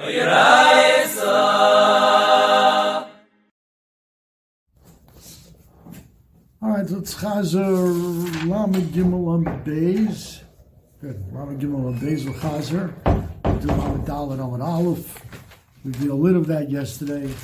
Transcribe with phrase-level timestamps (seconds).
[0.00, 0.04] All
[6.62, 10.42] right, let's chazer Lamed Gimel on Beis.
[11.00, 11.20] Good.
[11.32, 12.94] Lamed Gimel on Beis will chazer.
[13.60, 15.20] Do Lamed Dalet on Aleph.
[15.84, 17.34] We did a little of that yesterday,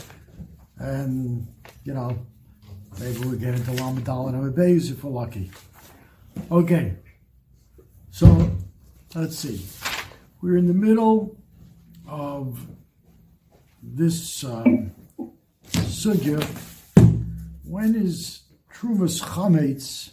[0.79, 1.49] and
[1.83, 2.25] you know,
[3.01, 5.51] maybe we'll get into Lamed Dalet on Beis if we're lucky.
[6.53, 6.99] Okay,
[8.13, 8.53] so
[9.13, 9.67] let's see.
[10.41, 11.37] We're in the middle
[12.07, 12.67] of
[13.83, 14.93] this um,
[15.71, 16.43] sugya.
[17.65, 20.11] When is Trumas Chametz?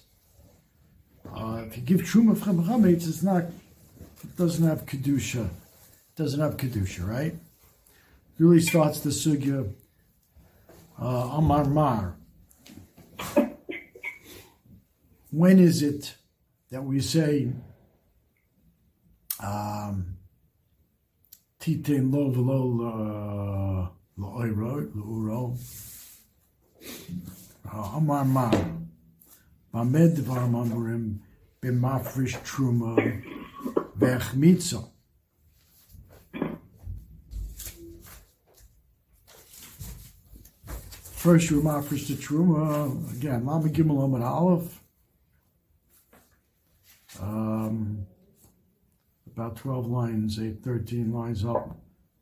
[1.34, 5.46] Uh, if you give Truma from Chametz, it's not, it doesn't have Kedusha.
[5.46, 7.34] It doesn't have Kedusha, right?
[7.34, 9.72] It really starts the sugya
[11.02, 12.16] uh, Amar Mar.
[15.32, 16.16] When is it
[16.72, 17.48] that we say
[19.42, 20.18] um,
[21.62, 22.60] Titin lo v'lo
[24.18, 25.56] lo'iro, lo'uro.
[27.72, 28.50] Amar ma.
[29.72, 31.20] Bamed dvar mamurim
[31.62, 32.96] b'mafrish truma
[34.00, 34.90] v'echmitzo.
[41.22, 42.90] First, you mafrish the truma.
[43.14, 44.82] Again, lama gimel amad aleph.
[47.20, 48.08] Um,
[49.36, 51.78] about 12 lines, 8, 13 lines up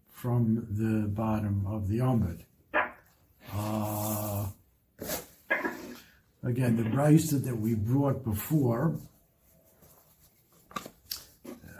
[0.10, 2.42] from the bottom of the Amud.
[3.54, 4.46] Uh,
[6.44, 8.96] again, the brisa that we brought before,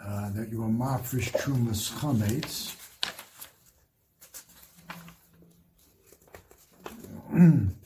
[0.04, 2.76] uh, that you are mafresh trumas chametz.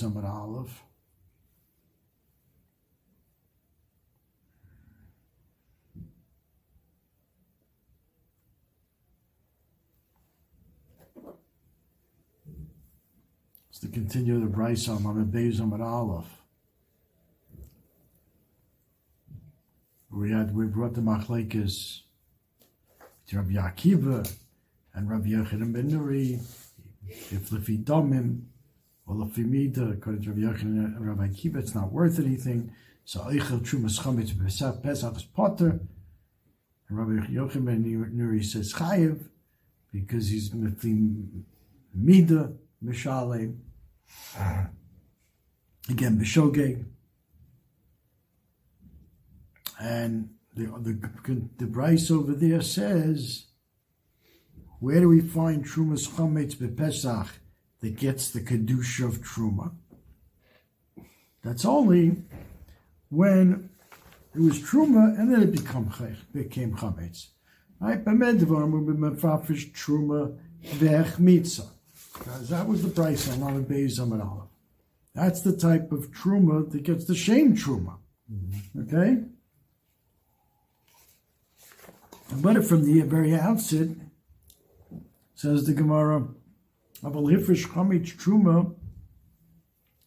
[0.00, 0.82] Beis Amid Aleph.
[13.70, 16.26] It's to continue the brisa on Alamed Beis Amid Aleph.
[20.10, 22.00] We had we brought the Machlekes
[23.28, 24.30] to Rabbi Akiva
[24.94, 26.40] and Rabbi Yochanan ben Nuri,
[27.06, 28.42] if Lefi Domim,
[29.10, 32.72] well, if Mida, according to Rabbi Yochanan and Rabbi Akiva, it's not worth anything.
[33.04, 35.80] So Eichel Trumas Chametz Pesach is Potter.
[36.88, 39.24] And Rabbi Yochanan Nuri says Chayev
[39.92, 41.42] because he's Mefim
[41.92, 42.52] Mida
[42.84, 43.56] Mishale.
[45.88, 46.84] Again, Bishogeg.
[49.80, 53.46] And the, the, the brisa over there says,
[54.78, 57.39] where do we find Trumas Chametz Pesach
[57.80, 59.72] that gets the Kedusha of Truma?
[61.42, 62.22] That's only
[63.08, 63.70] when
[64.34, 65.92] it was Truma and then it become,
[66.32, 67.28] became Chametz.
[67.80, 68.04] Right?
[69.72, 71.60] Truma v'ech.
[72.48, 74.48] That was the price on Aleph Beis Amid Aleph.
[75.14, 77.96] That's the type of Truma that gets the shame Truma.
[78.32, 78.82] Mm-hmm.
[78.82, 79.24] Okay?
[82.32, 83.88] But from the very outset,
[85.34, 86.28] says the Gemara,
[87.02, 88.74] Avalifish chametz truma.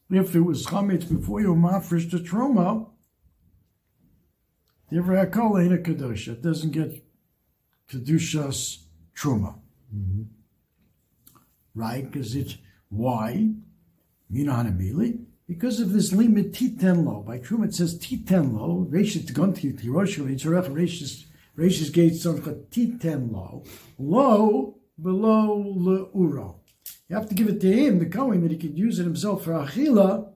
[0.09, 2.89] If it was chametz before you mafresh the truma,
[4.89, 6.33] the Hakol ain't a kedusha.
[6.33, 7.03] It doesn't get
[7.89, 8.83] kedushas
[9.15, 9.55] truma,
[9.95, 10.23] mm-hmm.
[11.73, 12.09] right?
[12.09, 12.57] Because it's
[12.89, 13.49] why
[14.31, 17.25] minanabili because of this limit titenlo.
[17.25, 18.89] By truma it says titenlo.
[18.89, 21.25] Reshit gonti tiroshu yitzaref reshis
[21.57, 23.65] reshis gates on titenlo
[23.97, 26.62] lo below leuro.
[27.13, 29.43] You have to give it to him, the Kohen, that he could use it himself
[29.43, 30.31] for achila,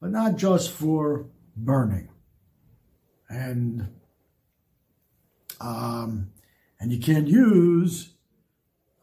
[0.00, 2.10] but not just for burning.
[3.28, 3.88] And
[5.60, 6.30] um,
[6.78, 8.12] and you can't use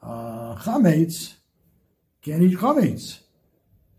[0.02, 1.34] uh, chametz,
[2.22, 3.20] can't eat chametz.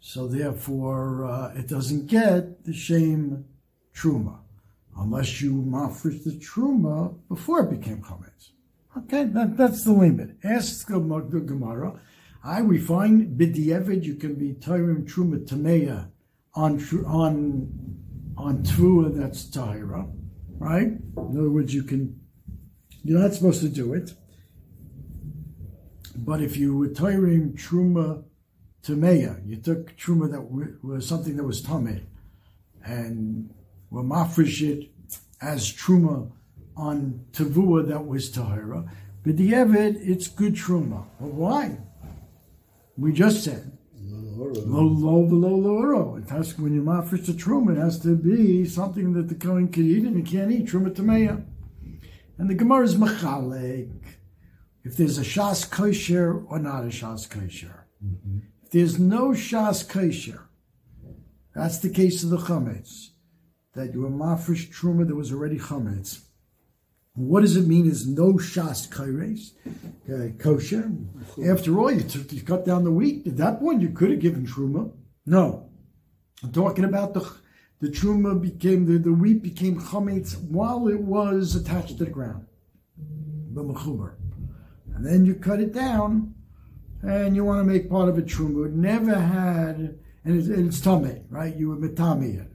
[0.01, 3.45] So therefore, uh, it doesn't get the shame
[3.95, 4.39] truma,
[4.97, 8.53] unless you mafresh the truma before it became chametz.
[8.97, 10.37] Okay, that, that's the limit.
[10.43, 12.01] Ask the Gemara.
[12.43, 16.09] I we find b'di'evid you can be tyrim truma tameya
[16.55, 17.71] on on
[18.39, 20.11] on trua that's tyra,
[20.59, 20.93] right?
[21.17, 22.19] In other words, you can
[23.03, 24.15] you're not supposed to do it,
[26.17, 28.25] but if you were tyrim truma
[28.83, 30.41] tameya, you took truma that
[30.83, 32.07] was something that was tame,
[32.83, 33.53] and
[33.91, 34.91] were mafresh it
[35.43, 36.31] as truma
[36.75, 38.89] on tavua that was tahira.
[39.23, 41.05] But the Evid, it's good truma.
[41.19, 41.79] Well, why?
[43.01, 47.81] We just said Low, low, below, low, It has when you mafresh the truma, it
[47.81, 51.45] has to be something that the Kohen can eat and you can't eat truma tameya.
[52.39, 53.91] And the Gemara is machalek.
[54.83, 57.87] If there's a shas kosher or not a shas kosher.
[58.05, 58.39] Mm-hmm.
[58.65, 60.49] If there's no shas kosher,
[61.55, 63.09] that's the case of the chametz.
[63.75, 66.21] That you were mafresh truma, there was already chametz.
[67.29, 69.53] What does it mean is no shas kaires,
[70.09, 70.91] okay, uh, kosher?
[71.49, 73.27] After all, you, took, you cut down the wheat.
[73.27, 74.93] At that point, you could have given truma.
[75.27, 75.69] No.
[76.43, 77.31] I'm talking about the
[77.81, 82.47] the truma became, the, the wheat became chametz while it was attached to the ground.
[83.55, 86.35] And then you cut it down
[87.03, 88.67] and you want to make part of a truma.
[88.67, 91.57] It never had, and it's, it's tummy, right?
[91.57, 92.50] You were it.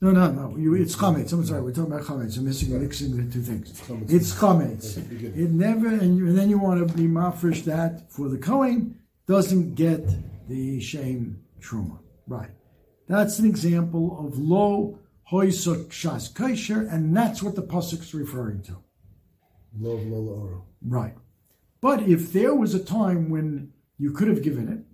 [0.00, 0.56] No, no, no.
[0.56, 1.32] You, it's chametz.
[1.32, 1.60] I'm sorry.
[1.60, 2.38] We're talking about chametz.
[2.38, 3.70] I'm missing, mixing the two things.
[4.08, 4.96] It's chametz.
[4.96, 9.00] It never, and, you, and, then you want to be mafresh that for the kohen
[9.26, 10.08] doesn't get
[10.48, 11.98] the shame truma.
[12.28, 12.50] Right.
[13.08, 15.00] That's an example of lo
[15.32, 18.76] hoisuk shas kosher, and that's what the pasuk is referring to.
[19.78, 21.14] Lo lo lo Right.
[21.80, 24.84] But if there was a time when you could have given it,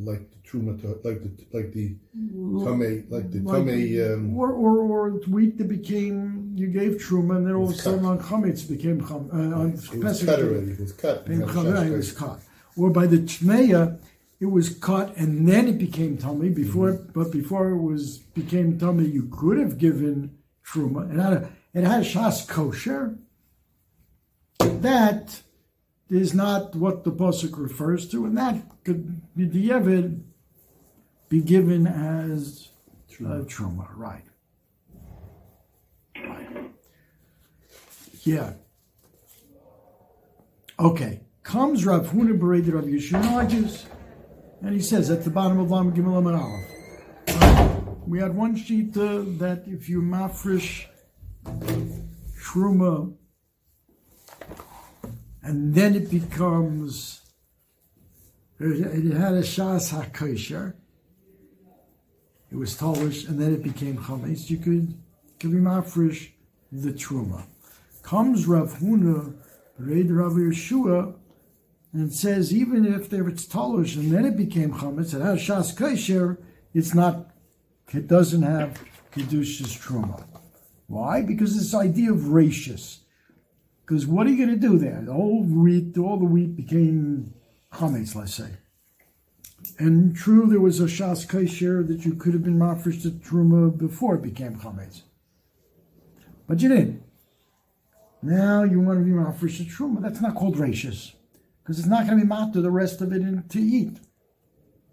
[0.00, 4.78] like the truma, like the like the tame, like the like, tame, um, or, or
[4.78, 8.68] or wheat that became you gave truma, and then all of a sudden on chametz
[8.68, 10.72] became chum, uh, on it was cut already.
[10.72, 11.24] It was cut.
[11.28, 12.40] It was cut.
[12.76, 13.98] Or by the tmeya,
[14.40, 16.48] it was cut and then it became tummy.
[16.48, 17.12] Before, mm-hmm.
[17.12, 21.12] but before it was became tummy, you could have given truma.
[21.12, 23.18] It had a it had a shas kosher.
[24.60, 25.42] That
[26.10, 30.20] is not what the pasuk refers to, and that could be the
[31.28, 32.68] be given as
[33.10, 33.42] truma.
[33.42, 34.24] Uh, truma, right?
[36.16, 36.70] Right.
[38.22, 38.54] Yeah.
[40.78, 41.20] Okay.
[41.42, 43.86] Comes Rav Huna Bered Rav Yeshua
[44.60, 49.22] and he says at the bottom of Lam Gimel Aleph, we had one sheet uh,
[49.38, 50.86] that if you mafresh
[52.42, 53.14] truma,
[55.48, 57.22] and then it becomes
[58.60, 60.74] it had a shas hakosher.
[62.52, 64.50] It was tolish, and then it became chametz.
[64.50, 64.94] You could
[65.40, 66.32] could be mafresh
[66.70, 67.44] the truma.
[68.02, 69.36] Comes Rav Huna,
[69.78, 71.14] Raid Rav Yeshua,
[71.94, 75.74] and says even if there it's tolush and then it became chametz, it has shas
[75.74, 76.38] kosher,
[76.74, 77.30] it's not,
[77.94, 80.26] it doesn't have kedushas truma.
[80.88, 81.22] Why?
[81.22, 83.00] Because this idea of ratius.
[83.88, 85.00] Because what are you going to do there?
[85.02, 87.32] The whole wheat, all the wheat became
[87.72, 88.50] chametz, let's say.
[89.78, 93.76] And true, there was a shas kosher that you could have been mafresh to truma
[93.76, 95.02] before it became chametz,
[96.46, 97.02] but you didn't.
[98.20, 100.02] Now you want to be mafresh to truma.
[100.02, 101.14] That's not called ratius
[101.62, 104.00] because it's not going to be matter the rest of it in, to eat.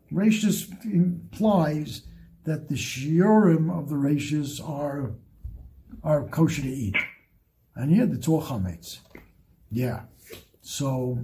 [0.10, 2.04] Rashis implies
[2.46, 5.12] that the shiurim of the rashis are
[6.02, 6.96] are kosher to eat,
[7.76, 9.00] and here it's all chametz.
[9.72, 10.04] Yeah,
[10.62, 11.20] so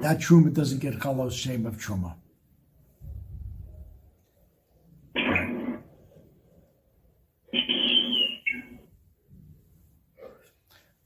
[0.00, 2.14] that truma doesn't get chalos shame of truma.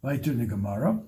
[0.02, 0.98] Right to the Gemara.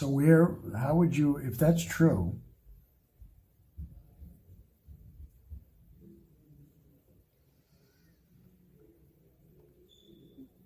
[0.00, 2.38] So where, how would you, if that's true,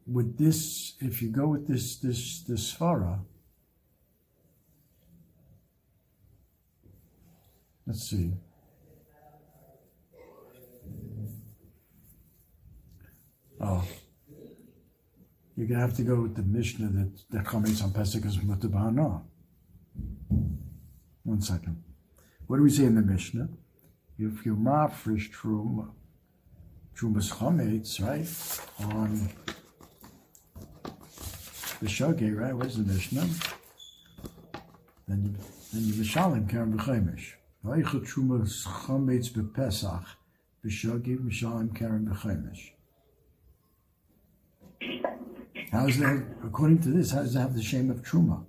[0.07, 3.25] with this, if you go with this, this, this svara,
[7.89, 8.35] let's see.
[13.61, 13.85] Oh.
[15.57, 18.39] You're going to have to go with the Mishnah that the comments on Pesach is
[18.39, 19.23] mutabana.
[21.23, 21.83] One second.
[22.49, 23.49] What do we say in the Mishnah?
[24.19, 25.93] If you're mafresh trum,
[26.97, 28.29] trumas chametz, right,
[28.93, 29.29] on
[31.81, 32.55] the shogeg, right?
[32.55, 33.27] Where's the Mishnah?
[35.07, 35.35] Then you
[35.73, 37.33] then you mishalim karen b'chemesh.
[37.65, 40.07] Vayichat trumas chametz b'pesach
[40.65, 42.74] b'shogeg mishalim karen b'chemesh.
[45.75, 48.45] How is that, according to this, how does it have the shame of Truma?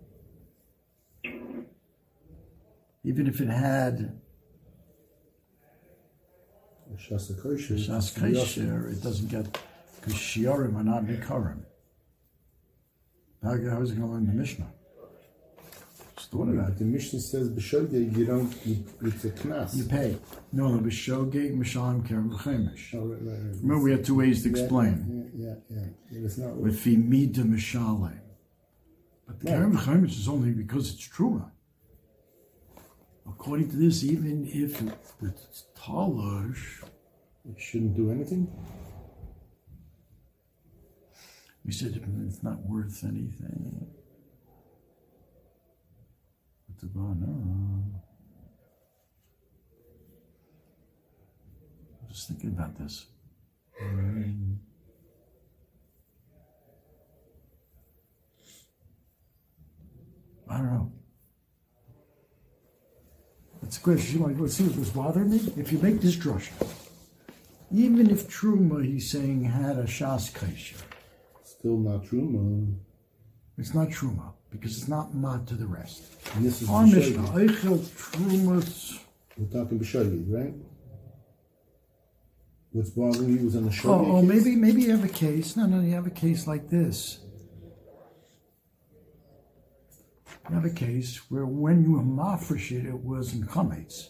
[3.03, 4.21] Even if it had
[6.95, 9.57] Shas Kosher, it doesn't get,
[9.95, 11.63] because Shiorim are not Nikarim.
[13.41, 14.71] How is it going to learn the Mishnah?
[16.35, 18.53] The Mishnah says b'shogeg you don't.
[18.65, 19.75] You, it's a knas.
[19.75, 20.17] You pay.
[20.51, 22.93] No, no, b'shogeg, mishalim, kerem, v'chemesh.
[22.93, 23.55] Oh, right, right, right.
[23.61, 25.31] Remember, we had two ways to explain.
[25.35, 25.87] Yeah, yeah, yeah.
[26.11, 26.25] yeah.
[26.25, 26.57] It's not.
[26.57, 28.19] With fimida mishalim.
[29.25, 31.51] But the kerem, v'chemesh is only because it's truma.
[33.27, 34.81] According to this, even if
[35.21, 36.83] it's talosh,
[37.49, 38.47] It shouldn't do anything.
[41.65, 43.87] we said it's not worth anything.
[46.85, 47.95] What's it going on?
[47.95, 47.97] Uh,
[52.01, 53.07] I'm just thinking about this.
[53.81, 54.57] Mm.
[60.47, 60.91] I don't know.
[63.63, 64.21] It's a question.
[64.21, 65.37] Like, let's see what was bothering me.
[65.57, 66.51] If you make this drasha,
[67.71, 70.75] even if Truma, he's saying, had a Shas Kaisha,
[71.43, 72.79] Still not true, man.
[73.57, 76.03] it's not Truma because it's not Mat to the rest.
[76.35, 77.49] And this is Our Mishnah, b'shogeg.
[77.49, 78.99] Eichel Trumas.
[79.37, 80.53] We're talking b'shogeg, right?
[82.71, 83.85] What's bothering you was on the shogeg.
[83.85, 85.55] Oh, oh, maybe maybe you have a case.
[85.55, 87.19] No, no, you have a case like this.
[90.49, 94.09] You have a case where when you mafresh it, it was in chametz.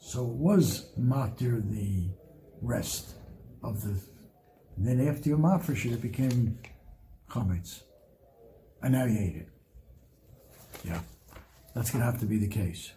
[0.00, 2.08] So it was matir the
[2.62, 3.16] rest
[3.62, 4.00] of the.
[4.76, 6.58] And then after you mafresh it, it became
[7.28, 7.82] chametz,
[8.82, 9.48] and now you ate it.
[10.84, 11.00] Yeah,
[11.74, 12.92] that's gonna have to be the case.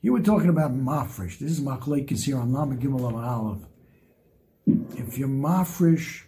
[0.00, 1.38] You were talking about mafresh.
[1.38, 3.62] This is machlekes here on Lama Gimel Lama Aleph.
[4.98, 6.24] If you're mafresh,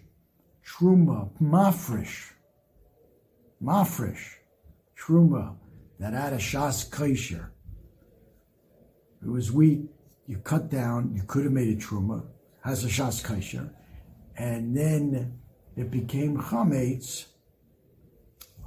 [0.66, 2.32] truma, mafresh,
[3.62, 4.36] mafresh,
[4.98, 5.56] truma,
[5.98, 7.52] that had a shas kosher.
[9.22, 9.90] It was wheat.
[10.26, 11.12] You cut down.
[11.14, 12.24] You could have made a truma.
[12.64, 13.70] Has a shas kosher,
[14.36, 15.38] and then
[15.76, 17.26] it became chametz.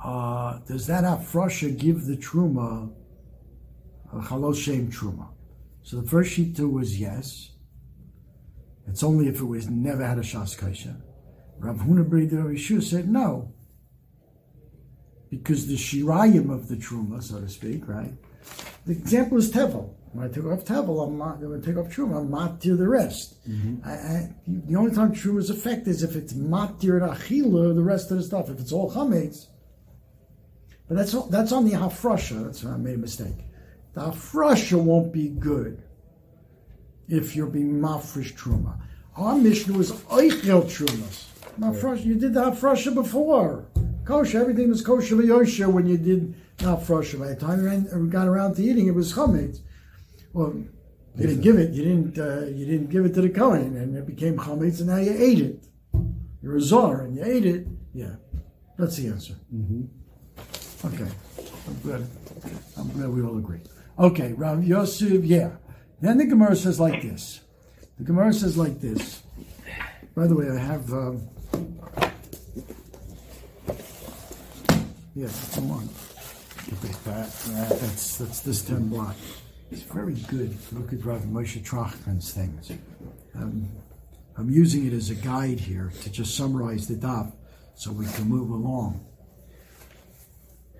[0.03, 2.91] Uh, does that afrosha give the truma?
[4.11, 5.27] a halal shem truma.
[5.83, 7.51] So the first shita was yes.
[8.87, 10.97] It's only if it was never had a shas kasha.
[11.59, 13.53] Rav Huna Yeshua said no,
[15.29, 18.13] because the shirayim of the truma, so to speak, right?
[18.85, 19.93] The example is tevel.
[20.13, 22.21] When I take off tevel, I'm not going to take off truma.
[22.21, 23.47] I'm matir the rest.
[23.47, 23.87] Mm-hmm.
[23.87, 27.83] I, I, the only time truma is effect is if it's matir and achila, the
[27.83, 28.49] rest of the stuff.
[28.49, 29.47] If it's all chametz,
[30.87, 32.43] but that's that's on the hafrasha.
[32.43, 33.37] That's where I made a mistake.
[33.93, 35.83] The hafrasha won't be good
[37.07, 38.79] if you're being mafresh truma.
[39.15, 41.25] Our Mishnah was oichel trumas.
[41.59, 43.65] Mafresh, you did the hafrasha before.
[44.05, 47.19] Kosher, everything was kosher v'yosher when you did the hafrasha.
[47.19, 49.61] By the time you ran- got around to eating, it was chametz.
[50.33, 50.53] Well,
[51.15, 51.71] you didn't give it.
[51.71, 52.19] You didn't.
[52.19, 55.15] Uh, you didn't give it to the kohen, and it became chametz, and now you
[55.17, 55.65] ate it.
[56.41, 57.67] You're a czar, and you ate it.
[57.93, 58.15] Yeah,
[58.77, 59.35] that's the answer.
[60.85, 61.11] Okay,
[61.67, 62.07] I'm glad.
[62.77, 63.59] I'm glad we all agree.
[63.97, 65.51] Okay, Rav Yosef, yeah.
[65.99, 67.41] Then the Gemara says like this.
[67.97, 69.21] The Gemara says like this.
[70.15, 70.93] By the way, I have.
[70.93, 71.27] Um,
[75.15, 75.89] yeah, come on.
[76.69, 79.15] That, that, that's that's this ten block.
[79.71, 80.55] It's very good.
[80.71, 82.71] Look at Rav Moshe Trachman's things.
[83.35, 83.69] Um,
[84.37, 87.33] I'm using it as a guide here to just summarize the daf
[87.75, 89.05] so we can move along.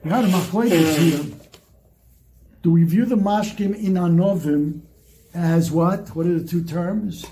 [0.04, 1.38] We had a machlekes here.
[2.62, 4.82] Do we view the mashkim in anovim
[5.34, 6.16] as what?
[6.16, 7.26] What are the two terms?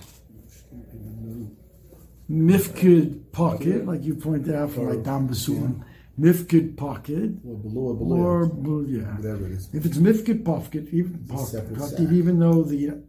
[2.29, 5.83] Mifkid pocket, like you pointed out from like Dam Basulim.
[6.19, 8.15] Mifkid pocket, Or below below.
[8.17, 9.15] or well, yeah.
[9.17, 9.69] Whatever it is.
[9.73, 13.03] If it's mifkid pocket, even pocket, pocket, even though the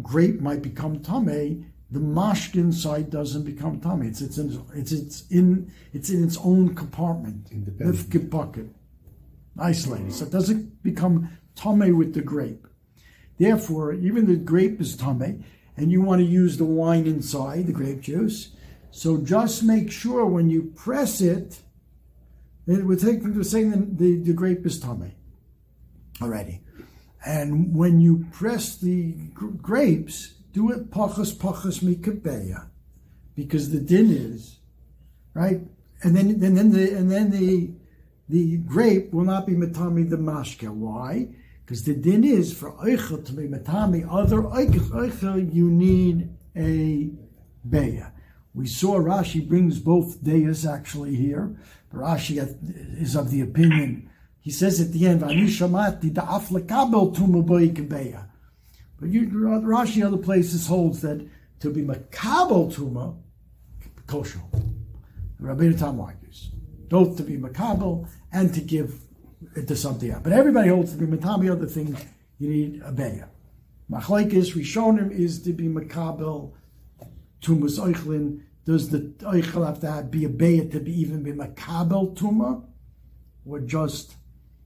[0.00, 4.02] grape might become tame, the mashkin side doesn't become tame.
[4.02, 7.48] It's it's in it's it's in it's in its own compartment.
[7.50, 7.96] Independent.
[7.98, 8.68] Mifkid pocket,
[9.58, 12.66] isolated, so it doesn't become tame with the grape.
[13.38, 15.44] Therefore, even the grape is tame,
[15.76, 18.50] and you want to use the wine inside the grape juice.
[18.92, 21.60] So just make sure when you press it,
[22.66, 25.12] it we're taking we're saying the, the, the grape is tame
[26.20, 26.60] already.
[27.24, 32.68] And when you press the gr- grapes, do it pachas pachas mikabeya,
[33.34, 34.58] because the din is
[35.34, 35.60] right,
[36.02, 37.70] and then and then the and then the
[38.28, 40.68] the grape will not be matami the mashke.
[40.68, 41.28] Why?
[41.64, 47.10] Because the din is for eichel to be matami other eichel you need a
[47.68, 48.11] beya.
[48.54, 51.56] We saw Rashi brings both deyas actually here.
[51.92, 52.36] Rashi
[53.00, 54.10] is of the opinion.
[54.40, 57.46] He says at the end, "Ani shamati da'af lekabel tumu.
[59.00, 61.26] But you, Rashi in other places holds that
[61.60, 63.16] to be makabel tuma
[64.06, 64.40] kosher.
[65.40, 66.50] Rabbeinu Tam argues.
[66.88, 69.00] both to be makabel and to give
[69.56, 70.22] it to something else.
[70.22, 71.98] But everybody holds to be matami other things.
[72.38, 73.28] You need a beya.
[73.90, 76.52] Machlekes Rishonim is to be makabel
[77.42, 78.42] tumas oichlin.
[78.64, 82.64] Does the oichel have to have, be a beya to be even be makabel tuma,
[83.44, 84.14] or just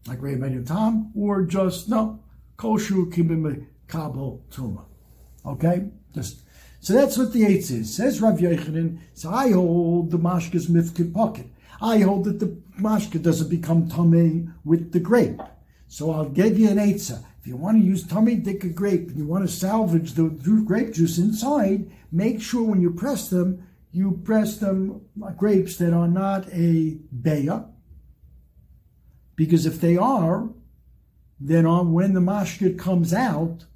[0.06, 2.20] like Medium Tom, or just no
[2.58, 4.84] koshu can be makabel tuma.
[5.44, 6.42] Okay, just
[6.80, 7.94] so that's what the eights is.
[7.94, 8.98] Says Rav Yochanan.
[9.14, 11.46] So I hold the mashka's mifkid pocket.
[11.80, 15.40] I hold that the mashka doesn't become tummy with the grape.
[15.88, 17.24] So I'll give you an eitzah.
[17.46, 20.30] If you want to use tummy dika grape and you want to salvage the
[20.66, 25.02] grape juice inside, make sure when you press them, you press them
[25.36, 27.68] grapes that are not a beya.
[29.36, 30.50] Because if they are,
[31.38, 33.66] then on when the mashka comes out,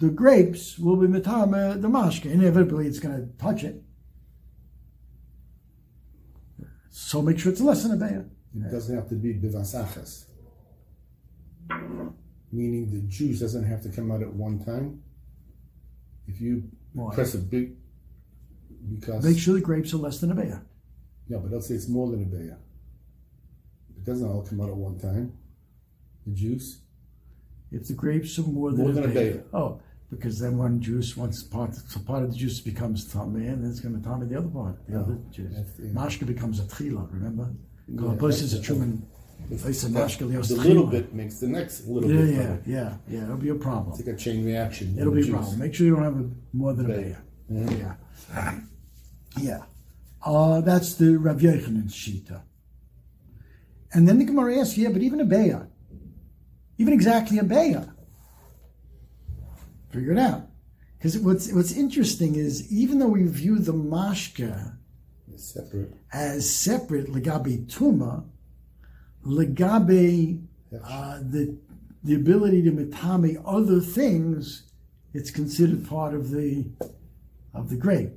[0.00, 2.28] the grapes will be mitama the mashka.
[2.28, 3.80] Inevitably, it's going to touch it.
[6.90, 8.28] So make sure it's less than a beya.
[8.56, 10.24] It doesn't have to be bivasachas.
[12.54, 15.02] Meaning the juice doesn't have to come out at one time.
[16.28, 17.12] If you Why?
[17.12, 17.72] press a big,
[18.88, 20.62] because Make sure the grapes are less than a beya.
[21.26, 22.56] yeah, but let's say it's more than a beya.
[23.96, 25.32] It doesn't all come out at one time.
[26.26, 26.78] The juice.
[27.72, 29.42] If the grapes are more than, More a, than a beya.
[29.52, 29.80] Oh,
[30.10, 33.70] because then one juice, once part, so part of the juice becomes tummy, and then
[33.72, 35.50] it's going to tummy the other part, the other juice.
[35.56, 35.90] that's- yeah.
[35.90, 37.50] Mashka becomes a tchila, remember?
[37.88, 39.06] Yeah, yeah, is a that's- truman.
[39.48, 42.30] They said That- mashka lios the little bit makes the next little Yeah, bit.
[42.34, 42.62] yeah, better.
[42.66, 43.22] yeah, yeah.
[43.24, 43.94] It'll be a problem.
[43.94, 44.96] It's like a chain reaction.
[44.98, 45.58] It'll be a problem.
[45.58, 47.16] Make sure you don't have a, more than a Beya.
[47.50, 47.66] beya.
[47.68, 47.78] Mhm.
[47.78, 48.60] Yeah.
[49.38, 49.62] Yeah.
[50.24, 52.40] Uh, that's the Rav Yochanan Shita.
[53.92, 55.66] And then the Gemara asks, yeah, but even a beya,
[56.78, 57.92] even exactly a beya,
[59.90, 60.48] figure it out.
[60.98, 64.76] Because what's, what's interesting is even though we view the mashka
[65.30, 65.92] It's separate.
[66.12, 68.24] as separate legabe tuma,
[69.26, 70.42] legabe
[70.84, 71.56] uh, the
[72.02, 74.64] the ability to mitame other things,
[75.14, 76.66] it's considered part of the
[77.54, 78.12] of the grape.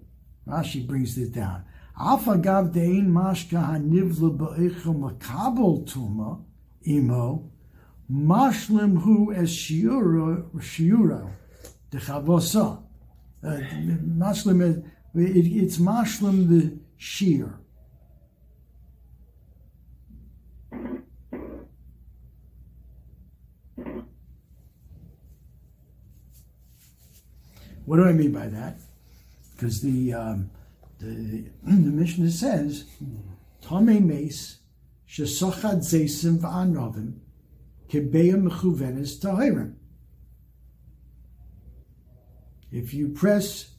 [0.48, 1.64] Rashi brings this down.
[2.00, 6.44] Alpha gav dein mashka hanivla ba'echa makabel tuma
[6.86, 7.52] imo
[8.12, 11.30] mashlim hu es shiura shiura
[11.92, 12.84] dechavosa.
[13.44, 17.60] Uh, Mashlim, it's mashlim the shear.
[27.88, 28.80] What do I mean by that?
[29.54, 30.50] Because the, um,
[31.00, 32.84] the the Mishnah says,
[33.62, 34.58] "Tomei meis
[35.08, 37.14] shesochad zeisim va'anovim
[37.88, 39.76] kebeya mechuvenes tahirim."
[42.74, 43.70] If you press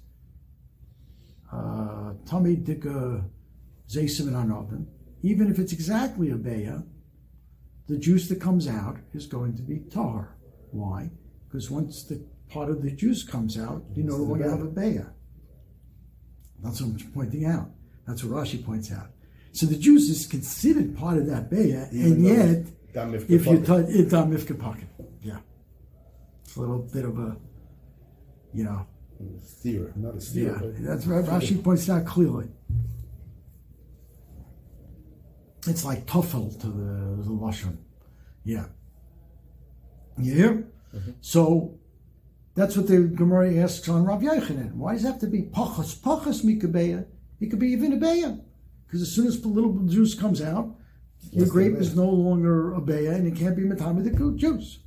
[1.53, 3.29] uh, dika
[3.91, 4.87] zeisim and anovim,
[5.23, 6.83] even if it's exactly a beya,
[7.89, 10.35] the juice that comes out is going to be tar.
[10.71, 11.11] Why?
[11.47, 14.67] Because once the part of the juice comes out, you no the longer have a
[14.67, 15.11] beya.
[16.63, 17.71] That's what I'm pointing out.
[18.07, 19.11] That's what Rashi points out.
[19.53, 24.59] So the juice is considered part of that beya, and yet, if you touch it,
[24.59, 24.89] pocket,
[25.23, 25.39] yeah,
[26.45, 27.37] it's a little bit of a,
[28.53, 28.87] you know,
[29.45, 30.61] steer, not a steer.
[30.63, 31.25] yeah, that's right.
[31.25, 32.49] Rashi points out clearly.
[35.67, 37.77] It's like tuffel to the, the lashon.
[38.45, 38.67] Yeah.
[40.17, 40.69] You hear?
[41.21, 41.79] So
[42.59, 44.75] that's what the Gemara asks on Rav Yochanan.
[44.75, 45.97] Why does it have to be pachas?
[45.97, 47.07] Pachas mikabeya.
[47.41, 48.43] It could be even a beya.
[48.85, 50.75] Because as soon as the little juice comes out,
[51.33, 54.81] the Yes, grape is no longer a beya and it can't be matami the juice.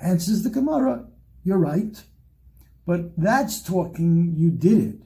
[0.00, 1.06] Answers the Gemara,
[1.42, 2.00] you're right.
[2.86, 4.96] But that's talking you did it.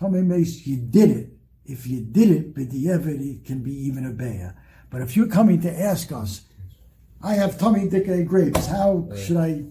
[0.00, 1.30] Tomei Mace, you did it.
[1.64, 4.56] If you did it, b'di'evet, it can be even a beya.
[4.90, 6.47] But if you're coming to ask us,
[7.22, 9.64] I have tummy dika grapes, how should I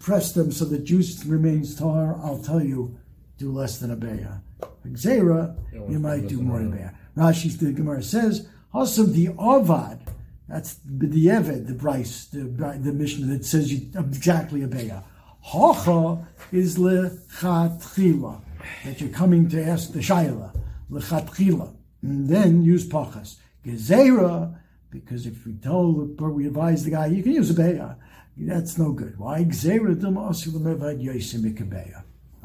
[0.00, 2.18] press them so the juice remains tar?
[2.22, 2.98] I'll tell you,
[3.36, 4.40] do less than a beya.
[4.86, 6.94] Xera, you might do more than a beya.
[7.16, 10.00] Rashi, the Gemara says, also the ovad,
[10.48, 15.04] that's the b'di'evet, the brisa, the, the Mishnah that says you, exactly a beya.
[15.46, 18.40] Hocha is lechatchila,
[18.84, 20.52] that you're coming to ask the shaila,
[20.90, 23.36] lechatchila, and then use pachas.
[23.64, 24.56] Gezerah,
[24.90, 27.96] because if we tell, the- we advise the guy, you can use a beya,
[28.36, 29.18] that's no good.
[29.18, 29.40] Why?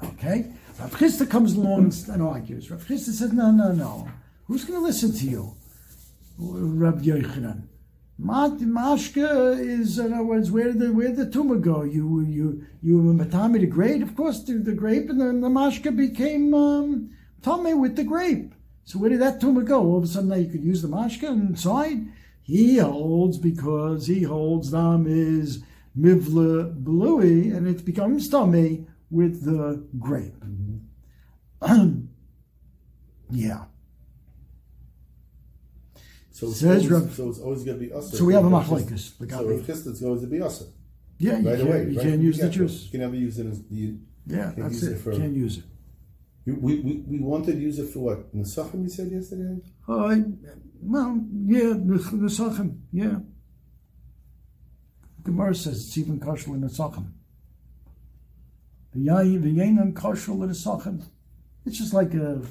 [0.04, 0.52] Okay?
[0.80, 2.72] Rav Chisda comes along and argues.
[2.72, 4.08] Rav Chisda says, no, no, no.
[4.48, 5.56] Who's going to listen to you?
[6.38, 7.68] Rav Yochanan.
[8.22, 11.82] Mashka is, in other words, where did the where the tumor go?
[11.82, 15.50] You you you were matami the grape, of course, the, the grape, and then the
[15.50, 17.10] mashka became um,
[17.80, 18.54] with the grape.
[18.86, 19.82] So where did that tumor go?
[19.82, 22.06] All of a sudden now you could use the mashka inside?
[22.44, 25.64] He holds because he holds them is
[25.98, 30.36] mivla blui and it becomes tummy with the grape.
[33.30, 33.64] yeah.
[36.32, 38.12] So it's, Says always, so it's always going to be us.
[38.18, 39.14] So we have a machlekes.
[39.18, 40.64] So Rav Chisda is going to be us.
[41.20, 41.84] Yeah, you Right can't, away.
[41.90, 42.86] you right can't use the juice.
[42.86, 44.92] You can never use it as you, Yeah, Can't that's use it.
[44.94, 45.64] it for- Can't use it.
[46.46, 48.36] we, we, we wanted to use it for what?
[48.36, 49.62] Nesachim you said yesterday?
[49.88, 50.24] Oh, I,
[50.86, 51.74] well, yeah,
[52.30, 53.20] Sachem, yeah.
[55.24, 56.52] Gemara says it's even kosher
[59.38, 61.04] the yainam kosher Sachem.
[61.66, 62.42] It's just like a,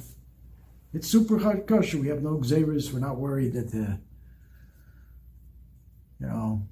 [0.92, 1.98] it's super hard kosher.
[1.98, 2.92] We have no xeris.
[2.92, 3.98] We're not worried that the,
[6.18, 6.66] you know,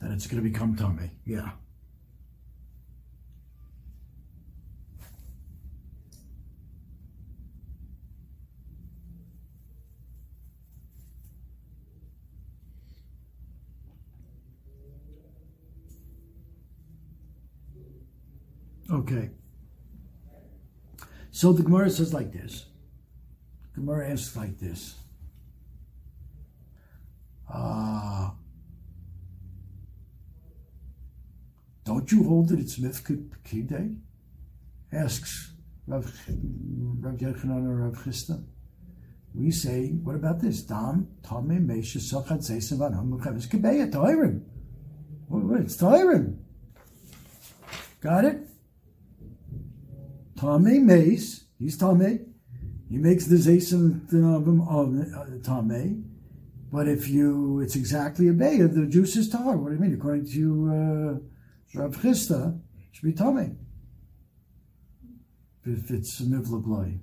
[0.00, 1.10] that it's going to become tummy.
[1.24, 1.50] Yeah.
[18.90, 19.30] Okay.
[21.30, 22.66] So the Gemara says like this.
[23.74, 24.94] Gemara asks like this.
[27.52, 28.30] Uh,
[31.84, 33.98] don't you hold that it's Mifkid Pekide?
[34.92, 35.52] Asks
[35.86, 38.42] Rav, Rav Yochanan or Rav Chisda.
[39.34, 40.62] We say, what about this?
[40.62, 44.42] Dam, Tame, Mesha, Sachat, Zeisim, Van Hum, Mechavis, Kebeya, Toirim.
[45.62, 46.38] It's Toirim.
[48.00, 48.48] Got it?
[50.38, 52.34] Tame mace, he's Tame.
[52.88, 54.06] He makes the Zaysim
[54.68, 56.12] of Tame.
[56.72, 59.56] But if you, it's exactly a Beya, the juice is tar.
[59.56, 59.94] What do you mean?
[59.94, 61.20] According to
[61.74, 62.60] uh, Rav Chisda, it
[62.92, 63.58] should be Tame.
[65.64, 66.98] If it's Mivla Bloy.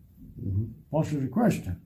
[0.90, 1.82] What's the question?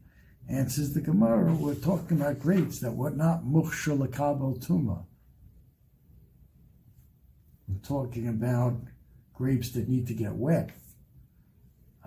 [0.49, 5.05] Answers the Gemara, we're talking about grapes that were not Mukhshal Kabel Tuma.
[7.67, 8.75] We're talking about
[9.33, 10.71] grapes that need to get wet.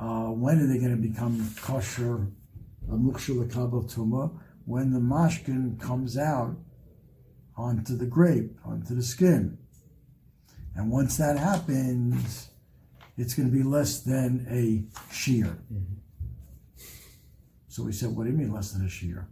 [0.00, 2.26] Uh, when are they going to become kosher,
[2.90, 4.32] a mukshul kabel tuma?
[4.64, 6.56] When the mashkin comes out
[7.54, 9.58] onto the grape, onto the skin.
[10.74, 12.48] And once that happens,
[13.18, 15.58] it's going to be less than a shear.
[17.68, 19.28] So we said, what do you mean less than a shear?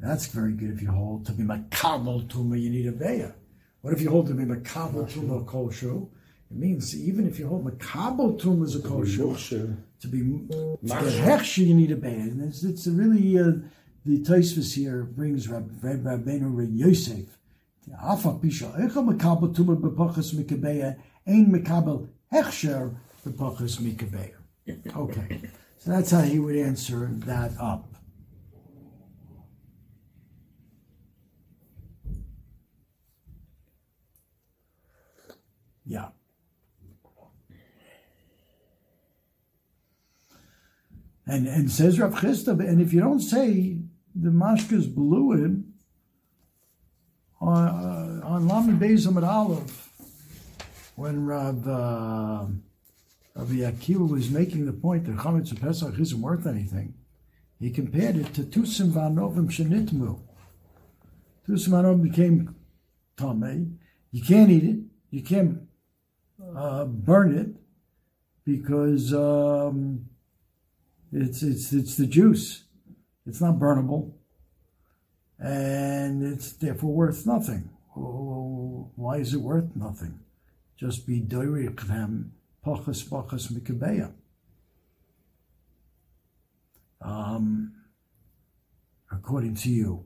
[0.00, 3.34] That's very good if you hold to be makabel tuma, you need a beya.
[3.82, 6.00] What if you hold to be makabel tuma kosher?
[6.50, 11.02] It means even if you hold makabel tuma as a kosher, to be to get
[11.02, 12.40] hechsher, you need a band.
[12.42, 13.52] It's, it's really uh,
[14.06, 17.38] the Tosfos here brings Rab Rab Rabbeinu Reb Yosef.
[18.02, 22.94] Afa pisha echa makabel tuma bepachas mikabeya ein makabel hechsher
[23.26, 24.34] bepachas mikabeya.
[24.96, 25.42] Okay,
[25.78, 27.94] so that's how he would answer that up.
[35.84, 36.08] Yeah.
[41.28, 43.76] And and says Rav Chisda, and if you don't say
[44.14, 45.62] the mashka's bluid
[47.38, 49.92] on uh, on Lamed Beis Amid Aleph,
[50.96, 52.46] when Rav uh,
[53.34, 56.94] Rabbi Akiva was making the point that Chametz of Pesach isn't worth anything,
[57.60, 60.18] he compared it to Tusim Vanovim Shenitmu.
[61.46, 62.56] Tusim Vanovim became
[63.18, 63.76] Tomei.
[64.12, 64.78] You can't eat it.
[65.10, 65.60] You can't
[66.56, 67.54] uh, burn it
[68.46, 70.06] because um,
[71.12, 72.64] it's it's it's the juice.
[73.26, 74.12] It's not burnable,
[75.38, 77.70] and it's therefore worth nothing.
[77.96, 80.20] Oh, why is it worth nothing?
[80.76, 82.32] Just be doirik them
[82.64, 84.12] pachas pachas mikabeya.
[87.00, 87.74] Um,
[89.10, 90.04] according to you,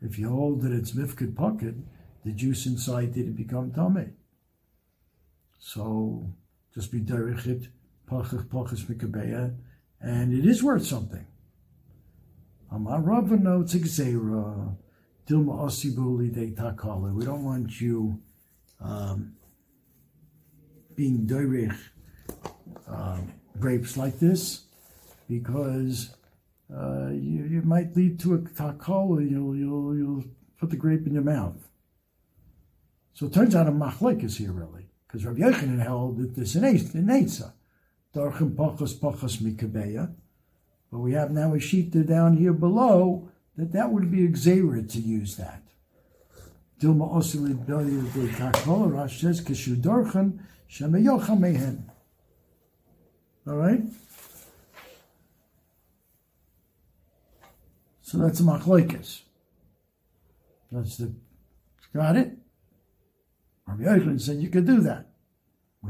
[0.00, 1.74] if you hold that it's mifkid pocket,
[2.24, 4.08] the juice inside didn't become tummy.
[5.58, 6.32] So
[6.74, 7.68] just be derechit
[8.10, 9.54] pachas pachas mikabeya,
[10.00, 11.26] and it is worth something.
[17.14, 18.20] We don't want you
[18.80, 19.34] um,
[20.94, 21.76] being derech
[22.88, 24.64] um, grapes like this
[25.28, 26.14] because
[26.72, 29.28] uh, you, you might lead to a takala.
[29.28, 30.24] You'll you'll you'll
[30.58, 31.68] put the grape in your mouth.
[33.14, 36.54] So it turns out a machlek is here really because Rabbi Yochanan held that this
[36.54, 37.52] in Eitzah.
[38.16, 40.10] Darchim pachas pachas mikabeya.
[40.90, 44.98] But we have now a sheet down here below that that would be exera to
[44.98, 45.62] use that.
[46.80, 49.76] Dilma de says kishu
[50.70, 51.90] shemayocha mehen.
[53.46, 53.82] All right.
[58.00, 59.22] So that's a machlokes.
[60.72, 61.12] That's the
[61.92, 62.32] got it.
[63.66, 65.06] Rabbi Yochanan said you could do that.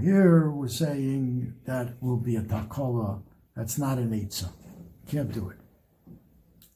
[0.01, 3.23] Here we're saying that will be a takola.
[3.57, 4.51] That's not an eitzah.
[5.09, 5.57] Can't do it.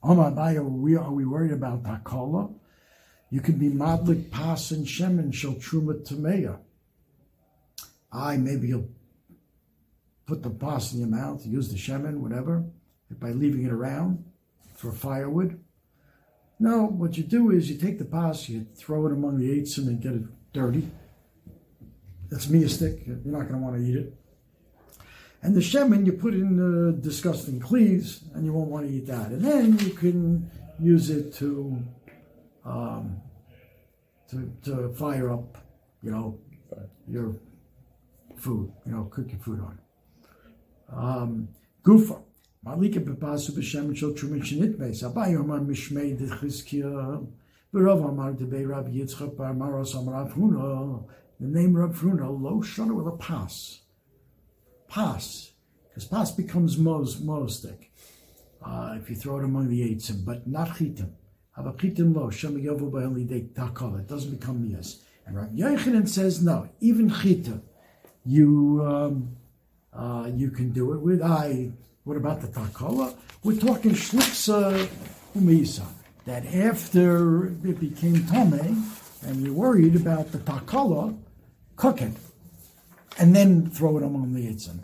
[0.03, 2.55] Omar Baya, we are we worried about takola?
[3.31, 6.59] You can be madlik pas and shemen shel truma tameya.
[8.11, 8.89] I maybe you'll
[10.27, 12.65] put the pas in your mouth, use the shemen, whatever,
[13.11, 14.25] by leaving it around
[14.75, 15.63] for firewood.
[16.59, 19.77] No, what you do is you take the pas, you throw it among the eights
[19.79, 20.91] and get it dirty.
[22.31, 23.07] That's me a stick.
[23.07, 24.15] You're not going to want to eat it.
[25.43, 29.07] And the shemen you put in the disgusting cleaves, and you won't want to eat
[29.07, 29.29] that.
[29.29, 31.83] And then you can use it to
[32.65, 33.21] um,
[34.29, 35.59] to, to fire up,
[36.03, 36.39] you know,
[37.09, 37.37] your
[38.37, 38.71] food.
[38.87, 39.79] You know, cook your food on.
[40.93, 41.49] Um,
[41.83, 42.23] Gufa.
[42.63, 45.03] Malika bepasu b'shem shel trumin shenit beis.
[45.03, 47.27] Abai omar mishmei dechizkia.
[47.73, 51.03] V'rov amar debei Rabbi Yitzchak bar Maros amar Huna.
[51.41, 53.81] The name Rav Huna, lo shana with a pas.
[54.89, 55.53] Pas.
[55.89, 57.89] Because pas becomes mos, mostik.
[58.63, 61.13] Uh, if you throw it among the eights, but not chitim.
[61.57, 63.99] Have chitim lo, shem yovu ba'eli de takol.
[63.99, 65.03] It doesn't become mias.
[65.25, 67.63] And Rav Yochanan says, no, even chita,
[68.27, 69.37] you, um,
[69.95, 71.71] uh, you can do it with I.
[72.05, 73.17] What about the takola?
[73.43, 74.91] We're talking shliksa
[75.35, 75.87] umisa.
[76.27, 78.85] That after it became tame,
[79.23, 81.17] and you're worried about the takola,
[81.81, 82.13] cook it,
[83.19, 84.81] and then throw it among the yitzim.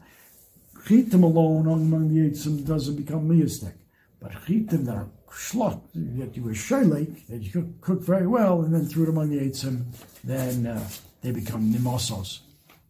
[0.86, 3.74] Chitim alone among the yitzim doesn't become miyastik.
[4.18, 8.72] But chitim that are schlock, that you were shaylik, that you cook very well, and
[8.72, 9.84] then threw it among the yitzim,
[10.24, 10.88] then uh,
[11.20, 12.40] they become nimosos.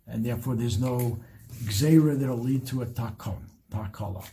[0.06, 1.18] And therefore there's no
[1.64, 3.42] gzera that'll lead to a takom,
[3.72, 4.24] takala.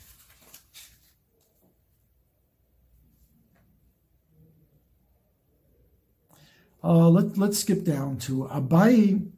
[6.84, 9.33] Uh, let, let's skip down to Abaye,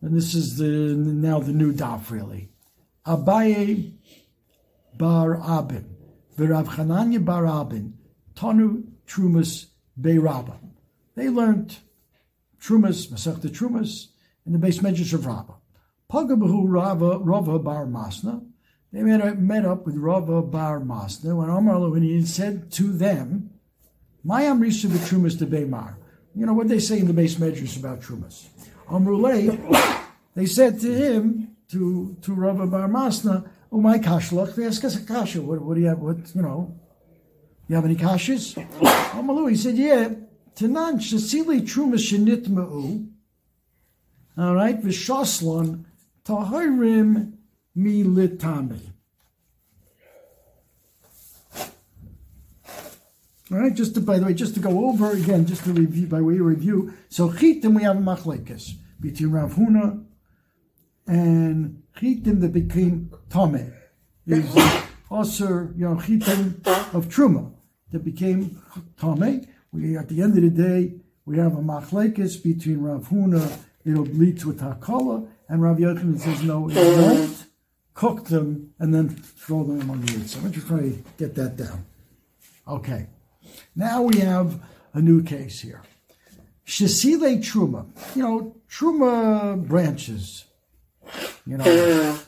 [0.00, 2.50] and this is the now the new daf really.
[3.06, 3.92] Abaye
[4.96, 5.84] bar Abin,
[6.36, 7.92] v'Rav Chananya bar Abin,
[8.34, 9.66] Tanu Trumas
[10.00, 10.58] Beiraba.
[11.14, 11.78] They learned
[12.60, 14.08] Trumas, Masechta Trumas,
[14.46, 15.54] in the base measures of Rabba.
[16.10, 18.44] Pagabahu Rava, Rava bar Masna.
[18.92, 23.50] They met, met up with Rava bar Masna when when he said to them,
[24.24, 25.96] Mayam Risu Trumas de Beimar.
[26.34, 28.46] You know what they say in the base measures about Trumas.
[28.88, 34.82] Amrulay, they said to him, to to Rava bar Masna, Oh my kashlach, they ask
[34.84, 35.42] us a kasha.
[35.42, 35.98] What, what do you have?
[35.98, 36.74] What you know?
[37.68, 38.54] You have any kashas?
[39.12, 40.08] Amalu, he said, Yeah.
[40.56, 43.08] Tanan shasili trumas shenitma'u.
[44.38, 45.84] All right, v'shoslon
[46.24, 47.34] tahirim
[47.76, 48.80] militami.
[53.50, 56.06] All right, just to, by the way, just to go over again, just to review
[56.06, 56.92] by way of review.
[57.08, 60.04] So chitim we have a machlekes between Rav Huna
[61.06, 63.72] and chitim that became tame
[64.26, 64.54] is
[65.10, 66.56] also you know chitim
[66.94, 67.50] of truma
[67.90, 68.62] that became
[69.00, 69.48] tame.
[69.72, 73.60] We at the end of the day we have a machlekes between Rav Huna.
[73.86, 77.44] It'll lead to a takala, and Rav Yochanan says no, it won't.
[77.94, 80.28] Cook them and then throw them among the.
[80.28, 81.86] So I'm just trying to get that down.
[82.66, 83.06] Okay.
[83.76, 84.60] Now we have
[84.94, 85.82] a new case here.
[86.66, 87.86] Shesile Truma.
[88.16, 90.44] You know, Truma branches.
[91.46, 91.64] You know,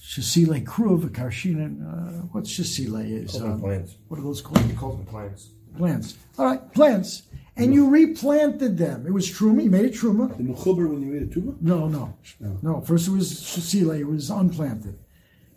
[0.00, 1.82] Shesile Kruv, Karshinan.
[1.86, 3.32] Uh, what's Shesile is?
[3.32, 3.96] Call them Um, plants.
[4.08, 4.60] what are those called?
[4.60, 5.50] He calls them plants.
[5.76, 6.16] Plants.
[6.38, 7.22] All right, plants.
[7.56, 9.04] And you replanted them.
[9.06, 9.64] It was Truma.
[9.64, 10.34] You made it Truma.
[10.36, 11.54] The mechuber when you made a tuba?
[11.60, 12.14] No, no,
[12.62, 12.80] no.
[12.82, 13.98] First it was Shesile.
[13.98, 14.96] It was unplanted.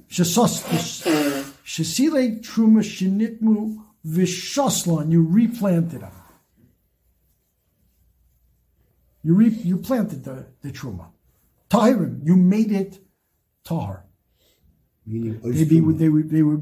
[0.10, 0.64] Shesos-
[1.64, 5.12] Shesile Truma Shinitmu Vishoslan.
[5.12, 6.12] You replanted them.
[9.24, 11.08] You re, you planted the, the Truma.
[11.70, 12.26] Tahirim.
[12.26, 13.00] You made it
[13.64, 14.06] Tahar.
[15.06, 16.60] Meaning They, be, they, were, they were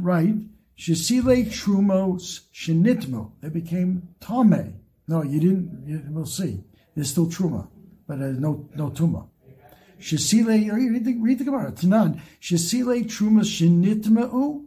[0.00, 0.34] right.
[0.78, 3.32] Shesile Trumos Shinitmu.
[3.42, 4.80] They became Tame.
[5.06, 5.84] No, you didn't.
[5.86, 6.64] You, we'll see.
[6.94, 7.68] There's still Truma,
[8.06, 9.28] but there's no no Tuma.
[10.00, 11.72] Shesile, read the, read the Gemara.
[11.72, 12.20] Tanan.
[12.40, 14.64] Shesile Trumas Shinitmu.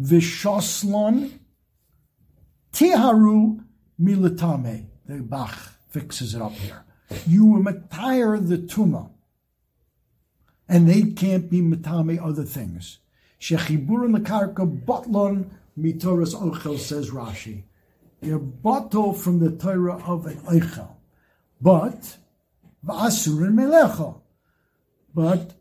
[0.00, 1.38] Vishoslon.
[2.72, 3.64] Tiharu
[4.00, 4.86] Milatame.
[5.06, 6.84] The Bach fixes it up here.
[7.26, 9.10] You matire the Tuma
[10.68, 12.98] and they can't be matame other things.
[13.40, 17.64] Shechiburin lekarka botlon mitoras ochel says Rashi.
[18.20, 20.96] You're bottle from the Torah of an ochel,
[21.60, 22.16] but
[22.86, 24.20] v'asurin melecha.
[25.14, 25.54] But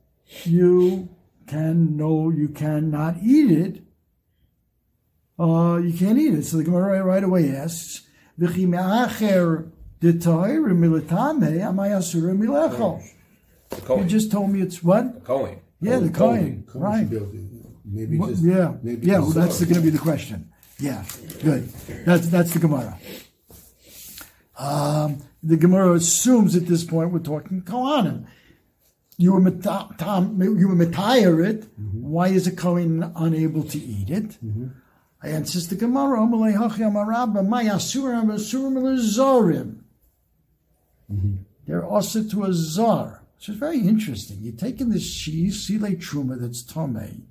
[0.46, 1.10] you
[1.46, 3.84] can no, you cannot eat it
[5.40, 6.44] uh, you can't eat it.
[6.46, 8.02] So the Gemara right away asks,
[8.40, 9.70] "V'chi me'acher
[10.02, 13.02] detoy militame amayasura milechol."
[13.70, 15.16] The You just told me it's what?
[15.16, 15.60] The Cohen.
[15.82, 17.10] Yeah, the Cohen coin, should right?
[17.10, 17.50] be able to-
[17.86, 19.20] Maybe What- just yeah, maybe yeah.
[19.20, 20.50] Well, that's going to be the question.
[20.80, 21.04] Yeah,
[21.44, 21.68] good.
[22.06, 22.98] That's that's the Gemara.
[24.58, 28.26] Um, the Gemara assumes at this point we're talking Kohanim.
[29.18, 31.68] You were meta- tam- you were metire it.
[31.78, 34.38] Why is a Kohen unable to eat it?
[35.24, 36.20] Answers the Gemara.
[36.20, 39.78] "Amalei hachi amarabba, my asurim asurim lezorim."
[41.66, 44.40] They're also to a zar, which is very interesting.
[44.42, 47.28] You're taking this cheese, sile truma that's tome,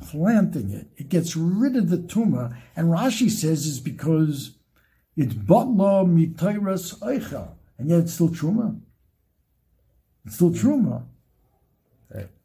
[0.00, 0.88] planting it.
[0.96, 4.56] It gets rid of the tumor, and Rashi says it's because
[5.16, 8.80] it's batla mitayras eicha, and yet it's still truma.
[10.26, 11.04] It's still truma.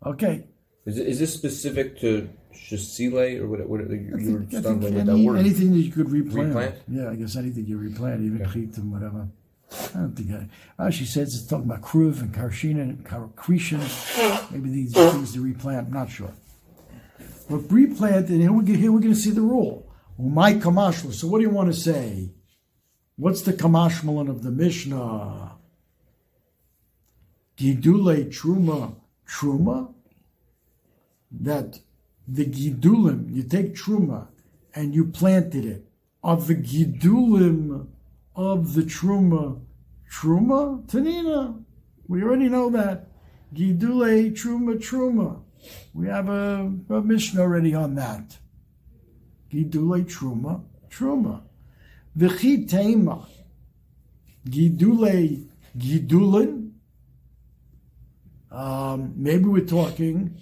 [0.05, 0.47] Okay.
[0.85, 3.67] Is, is this specific to Shasile or what?
[3.67, 5.38] what you, I you were think, stunned think with that any, word.
[5.38, 6.49] anything that you could replant.
[6.49, 6.75] Replant?
[6.88, 9.27] Yeah, I guess anything you replant, even chitim, whatever.
[9.71, 13.79] I don't think I, She says it's talking about kruv and karshina and karcretion.
[13.81, 14.53] Hmm.
[14.53, 15.88] Maybe these are things to replant.
[15.88, 16.33] I'm not sure.
[17.49, 19.91] But replant, and here we're, here we're going to see the rule.
[20.17, 21.13] My kamashma.
[21.13, 22.31] So what do you want to say?
[23.15, 25.51] What's the kamashmalan of the Mishnah?
[27.57, 28.95] Gidule truma
[29.27, 29.93] truma.
[31.31, 31.79] That
[32.31, 34.27] the gidulim, you take truma
[34.75, 35.85] and you planted it.
[36.23, 37.87] Of the gidulim
[38.35, 39.59] of the truma,
[40.11, 41.63] truma tanina.
[42.07, 43.07] We already know that.
[43.53, 45.41] Gidule truma truma.
[45.93, 48.37] We have a, a Mishnah already on that.
[49.51, 51.41] Gidule truma truma.
[52.17, 53.27] V'chi tema.
[54.47, 56.71] Gidule gidulin.
[58.51, 60.35] Um, maybe we're talking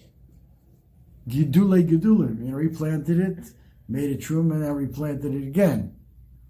[1.28, 2.46] Gidule Gidulin.
[2.46, 3.52] You know, he planted it,
[3.88, 5.96] made it truma, and now replanted it again.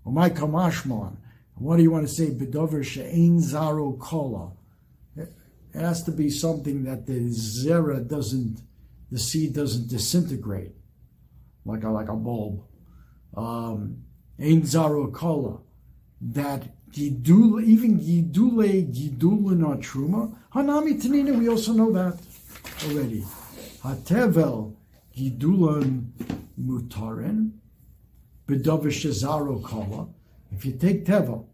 [0.05, 1.17] Or my kamashmon.
[1.55, 2.29] What do you want to say?
[2.29, 4.51] Bedover she'ein zaro kola.
[5.15, 5.33] It
[5.73, 8.61] has to be something that the zera doesn't,
[9.11, 10.71] the seed doesn't disintegrate,
[11.65, 12.63] like a like a bulb.
[13.35, 14.03] Um,
[14.39, 15.59] ein zaro kola.
[16.21, 20.35] That gidul, even gidule gidulin or truma.
[20.53, 21.37] Hanami tanina.
[21.37, 22.17] We also know that
[22.85, 23.23] already.
[23.87, 24.75] Hatevel
[25.15, 26.11] gidulan
[26.59, 27.51] mutaren
[28.47, 30.07] bedover shazaro kola.
[30.51, 31.45] If you take tevel,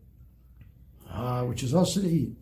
[1.12, 2.36] uh, which is also to eat,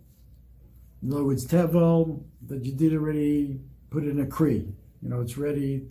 [1.03, 4.65] in other words, tevel that you did already put in a kri,
[5.01, 5.87] you know, it's ready,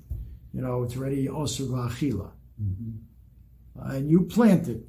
[0.55, 2.31] you know, it's ready also achila,
[3.83, 4.83] and you plant it.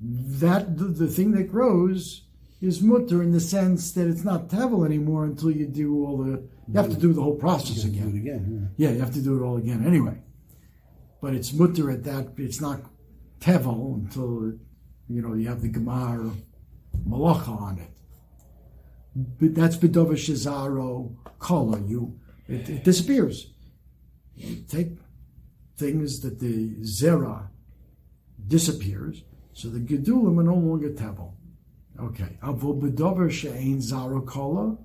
[0.00, 2.22] That the, the thing that grows
[2.60, 6.42] is mutter in the sense that it's not tevel anymore until you do all the.
[6.68, 8.10] You have to do the whole process again.
[8.10, 8.70] do it again.
[8.76, 10.18] Yeah, you have to do it all again anyway.
[11.20, 12.34] But it's mutter at that.
[12.36, 12.82] It's not
[13.40, 14.52] tevel until
[15.08, 16.34] you know you have the gemar
[17.08, 17.90] malacha on it.
[19.16, 21.80] But that's bedova shazaro kola.
[21.80, 23.52] You it, it disappears.
[24.36, 24.92] You take
[25.76, 27.48] things that the zera
[28.46, 31.32] disappears, so the gedulim are no longer tevel.
[32.02, 34.76] Okay, avo bedova she'ein zaro kola.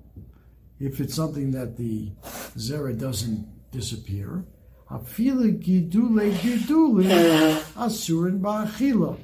[0.78, 2.10] If it's something that the
[2.58, 4.44] zera doesn't disappear,
[4.90, 9.16] afile gidule gidule asurin ba'achila.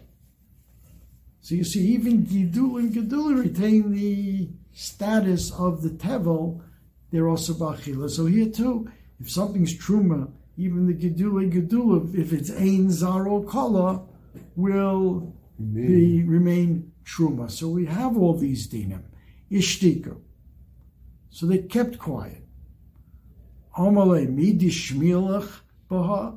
[1.40, 6.62] So you see, even gidul and gedul retain the status of the tevel.
[7.10, 8.08] They're also ba'achila.
[8.08, 14.06] So here too, if something's truma, even the gidule gedul, if it's ein zaro kala,
[14.56, 15.34] will
[15.74, 17.50] be remain truma.
[17.50, 19.02] So we have all these dinim.
[19.50, 20.16] Ishtika.
[21.30, 22.44] So they kept quiet.
[23.76, 26.34] Amalei midi shmilach baha.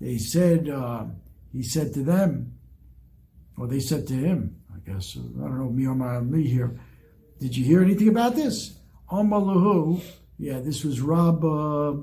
[0.00, 1.04] They said, uh,
[1.52, 2.54] he said to them,
[3.56, 6.80] or they said to him, I guess, I don't know, me or my me here.
[7.38, 8.78] Did you hear anything about this?
[9.10, 10.02] Amalahu,
[10.38, 11.96] yeah, this was Rab, uh,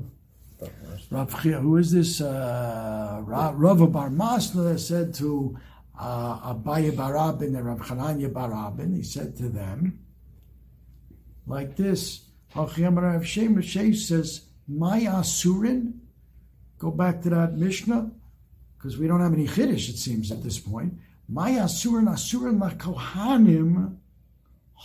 [1.10, 2.22] Rav, who is this?
[2.22, 5.58] Uh, Ra- Rava Bar Masna said to
[6.00, 10.00] uh, Abaye bar Avin and Rav Chananya bar Avin, he said to them,
[11.46, 12.24] like this.
[12.56, 16.00] Rav Shem says, My Asurin,
[16.78, 18.12] go back to that Mishnah,
[18.78, 20.94] because we don't have any Chiddush, it seems, at this point.
[21.28, 23.98] My Asurin, Asurin la Kohanim,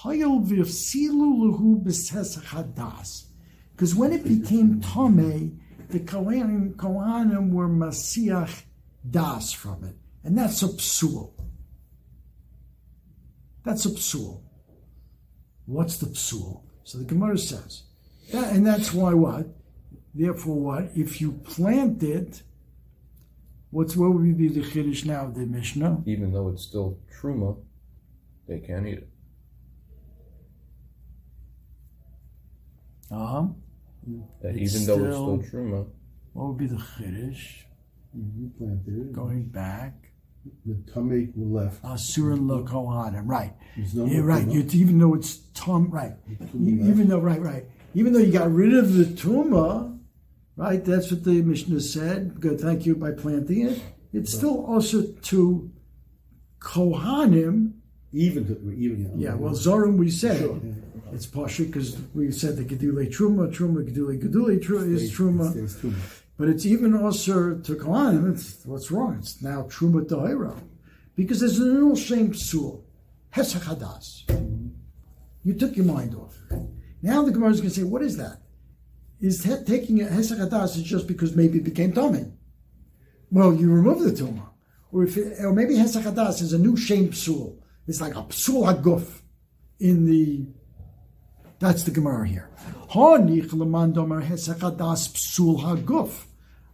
[0.03, 3.27] Hayol v'yafsilu luhu b'sesach hadas.
[3.73, 5.57] Because when it became Tomei,
[5.89, 8.63] the Kohanim, Kohanim were Masiach
[9.09, 9.97] Das from it.
[10.25, 11.33] And that's a psul.
[13.65, 14.43] That's a psul.
[15.67, 16.63] What's the psul?
[16.85, 17.85] So the Gemara says,
[18.33, 19.47] that, and that's why what?
[20.15, 20.91] Therefore, what?
[20.95, 22.43] If you plant it
[23.73, 26.03] What's what would be the chiddush now of the Mishnah?
[26.05, 27.57] Even though it's still truma,
[28.47, 29.09] they can't eat it.
[33.11, 33.47] Uh huh.
[34.43, 35.87] That It's even though still- it's still truma,
[36.35, 37.63] What would be the chiddush?
[38.15, 39.13] You planted it.
[39.15, 40.02] Going back,
[40.67, 41.81] The tummy left.
[41.85, 43.23] Oh, Asurin lo kohanim.
[43.27, 43.53] Right.
[43.95, 44.47] No Yeah, right.
[44.49, 46.15] You, even though it's tum, right.
[46.29, 47.65] tumah Even though, right, right.
[47.95, 49.99] Even though you got rid of the tuma,
[50.57, 50.85] right?
[50.85, 52.41] That's what the Mishnah said.
[52.41, 52.97] Good, thank you.
[52.97, 53.81] By planting it,
[54.13, 55.71] it's still also to
[56.61, 57.75] kohanim.
[58.13, 59.05] Even to even.
[59.05, 59.35] Know, Yeah.
[59.35, 60.61] Well, zorim we said Sure.
[61.13, 66.22] it's pasha because we said the gedule truma, truma gedule gedule truma is truma.
[66.43, 68.33] But it's even also to.
[68.33, 69.19] It's what's wrong.
[69.21, 70.61] It's now Truma Tahira.
[71.15, 72.83] Because there's an little shame psul.
[73.31, 74.25] Hesach Hadas.
[75.45, 76.37] You took your mind off.
[77.01, 78.39] Now the Gemara is going to say, what is that?
[79.21, 82.25] Is he- taking a Hesach Hadas is just because maybe it became Tommy?
[83.31, 84.49] Well, you remove the Tumah.
[84.91, 87.57] Or, if it, or maybe Hesach Hadas is a new shame psul.
[87.87, 89.21] It's like a psul haguf
[89.79, 90.49] in the
[91.63, 92.51] that's the Gemara here.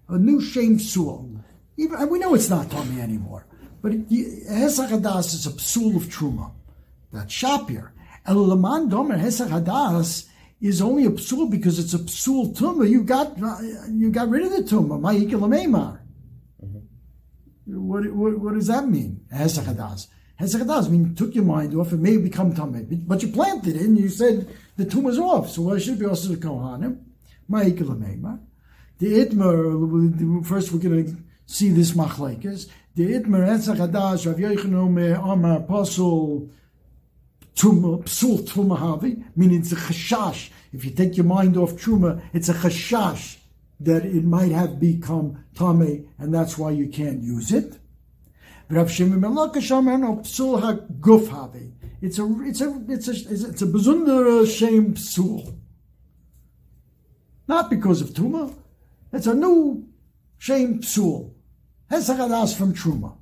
[0.08, 1.42] A new shame psul.
[1.76, 3.46] Even and we know it's not Tommy anymore,
[3.82, 6.52] but hesakadas is a psul of truma.
[7.12, 7.90] That's shapir.
[8.26, 10.28] El lemandomer hesakadas
[10.60, 12.88] is only a psul because it's a psul tumah.
[12.88, 13.58] You got uh,
[13.90, 15.00] you got rid of the tumah.
[15.00, 16.00] Ma'ik lemeimar.
[16.64, 17.88] Mm-hmm.
[17.88, 19.20] What, what, what does that mean?
[19.32, 20.08] Hesakadas.
[20.40, 23.06] Hesakadas mean you took your mind off, it may become Tameh.
[23.06, 26.06] But you planted it and you said the tumor's off, so why should it be
[26.06, 27.00] also the Kohanim?
[27.50, 28.38] Ma'ikalameima.
[28.98, 32.68] The Itmer, first we're going to see this machlekes.
[32.96, 36.50] The Itmer, Hesakadas, Rav Yochanan, Amar, Apostle,
[37.54, 40.50] Psul Tumahavi, meaning it's a chashash.
[40.72, 43.38] If you take your mind off Truma, it's a chashash
[43.80, 47.78] that it might have become Tame, and that's why you can't use it.
[48.68, 51.72] Rav Shimon ben Lakish Amar, Psul HaGuf Havi.
[52.00, 55.56] It's a, it's a, it's a, it's a bezunder shame Psul.
[57.46, 58.54] Not because of Tuma.
[59.12, 59.88] It's a new
[60.38, 61.32] shame Psul.
[61.90, 63.16] Hesagadas from Truma.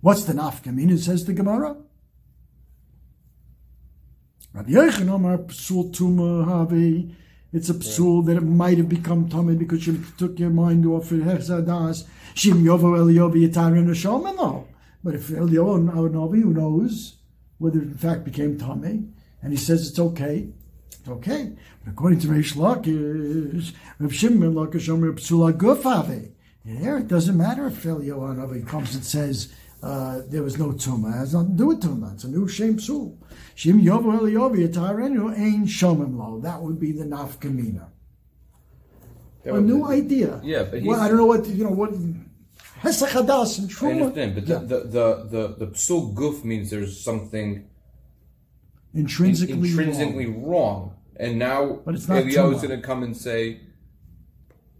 [0.00, 1.76] What's the nafkamina, says the Gemara?
[4.52, 7.14] Rabbi Yochanan Amar psul tuma havi.
[7.52, 11.12] It's a psul that it might have become tummy because you took your mind off
[11.12, 11.22] it.
[11.22, 12.04] Hechzadas
[12.34, 14.66] shim yovo eliyahu yitarin hashomen lo.
[15.04, 17.16] But if our Navi who knows
[17.58, 19.04] whether it in fact became tummy,
[19.40, 20.48] and he says it's okay,
[21.08, 21.52] okay.
[21.84, 26.32] But according to Reish Lakish, Rav Shimon Lakish Omer psula guf havi.
[26.64, 29.52] There, it doesn't matter if Eliyahu comes and says.
[29.82, 31.12] Uh, there was no tumah.
[31.12, 32.14] It has nothing to do with tumah.
[32.14, 33.16] It's a new shame psul.
[33.56, 36.38] Shim yovo eliyovi atarenu ein shomim lo.
[36.38, 37.88] That would be the nafkamina.
[39.44, 40.40] A new be- idea.
[40.44, 41.70] Yeah, but well, I don't know what you know.
[41.70, 41.94] What
[42.80, 44.58] hesachadas and I understand, but Yeah.
[44.58, 47.64] the, the, the, the, the psul guf means there's something in-
[48.94, 50.44] intrinsically, intrinsically wrong.
[50.44, 50.96] wrong.
[51.16, 53.60] And now But it's not Eliyahu is going to come and say,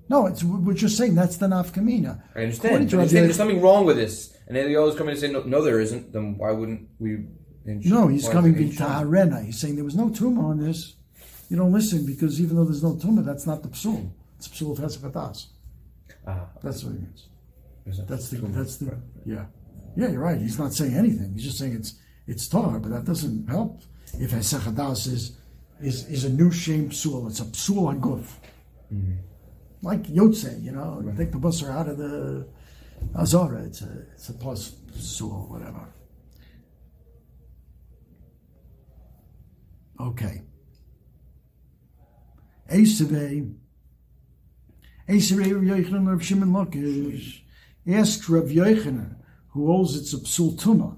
[0.08, 2.22] No, it's we're just saying that's the nafkamina.
[2.34, 2.74] I understand.
[2.74, 4.36] But to you're saying Rabbi- there's something wrong with this.
[4.48, 6.12] And Eliyahu is coming to say, no, no, there isn't.
[6.12, 7.24] Then why wouldn't we?
[7.64, 9.04] No, he's coming it in Shom?
[9.06, 9.44] v'taharena.
[9.44, 10.94] He's saying there was no tumor on this.
[11.48, 14.10] You don't listen because even though there's no tumor, that's not the psul.
[14.38, 15.46] It's psul of hesachadas.
[16.26, 17.28] Ah, That's what he means.
[17.86, 19.44] That's the that's the yeah
[19.96, 20.40] yeah you're right.
[20.40, 21.32] He's not saying anything.
[21.34, 21.94] He's just saying it's
[22.26, 23.82] it's tar, but that doesn't help.
[24.18, 25.36] If hesachadas is
[25.80, 28.26] is is a new shame psul, it's a psul haguf.
[28.92, 29.14] Mm-hmm.
[29.82, 32.46] Like Yotze, you know, take the busser out of the
[33.16, 33.62] Azara.
[33.62, 35.88] It's a it's a plus psul, whatever.
[39.98, 40.42] Okay.
[42.70, 43.54] Esave.
[45.08, 47.42] Esave Rav Yochanan Rav Shimon Lakish
[47.86, 49.16] asks Rav Yochanan,
[49.48, 50.96] who holds it's a psul tuma,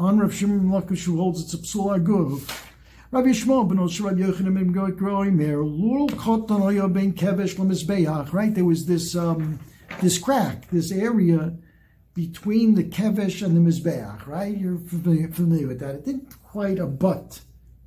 [0.00, 2.40] on Rav Shimon Lakish, who holds it's a psul aguv.
[3.10, 5.62] Rav Yishmael ben Osher Rav Yochanan ben Beroka.
[5.62, 8.32] Lul kotan oya ben kevesh lemizbeach.
[8.32, 9.60] Right, there was this um,
[10.00, 11.52] this crack, this area
[12.14, 14.26] between the kevesh and the mizbeach.
[14.26, 15.96] Right, you're familiar, familiar with that.
[15.96, 17.40] It didn't quite abut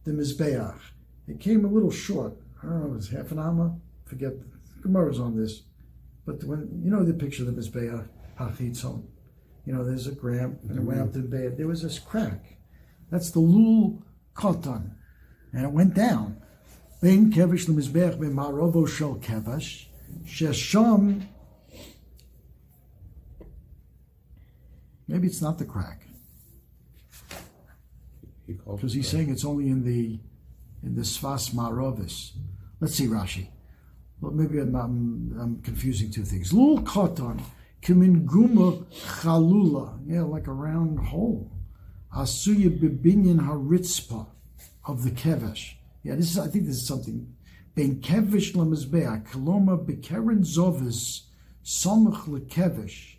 [0.04, 0.80] the mizbeach.
[1.28, 2.38] It came a little short.
[2.62, 3.76] I don't know, it was half an amma.
[4.06, 4.34] Forget
[4.84, 5.64] Gemara's on this,
[6.28, 8.08] but when you know the picture of the mizbeach
[8.40, 9.04] hachitzon,
[9.66, 11.58] you know there's a gram and it went up to the bed.
[11.58, 12.58] There was this crack.
[13.10, 14.04] That's the lul
[14.36, 14.92] kotan,
[15.52, 16.42] and it went down.
[17.02, 19.86] Ben kevesh lemizbeach ben marovo shel kevesh
[20.26, 21.28] shesham.
[25.08, 26.08] Maybe it's not the crack
[28.48, 30.20] because he's saying it's only in the
[30.84, 32.34] in the svas marovis.
[32.80, 33.48] Let's see Rashi.
[34.20, 36.54] Well, maybe I'm, I'm, I'm confusing two things.
[36.54, 37.42] Lul koton
[37.84, 41.52] Kamin guma chalula, yeah, like a round hole.
[42.16, 44.26] Asuya bibinyan haritzpa
[44.86, 45.74] of the kevesh.
[46.02, 46.40] Yeah, this is.
[46.40, 47.36] I think this is something.
[47.76, 51.24] Ben kevesh lemizbeach koloma bekeren zovis
[51.62, 53.16] somach lekevesh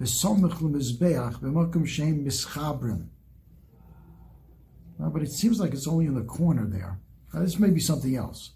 [0.00, 3.06] v'somach lemizbeach b'makom shem mischabrim.
[5.00, 6.98] Uh, but it seems like it's only in the corner there.
[7.32, 8.50] Uh, this may be something else.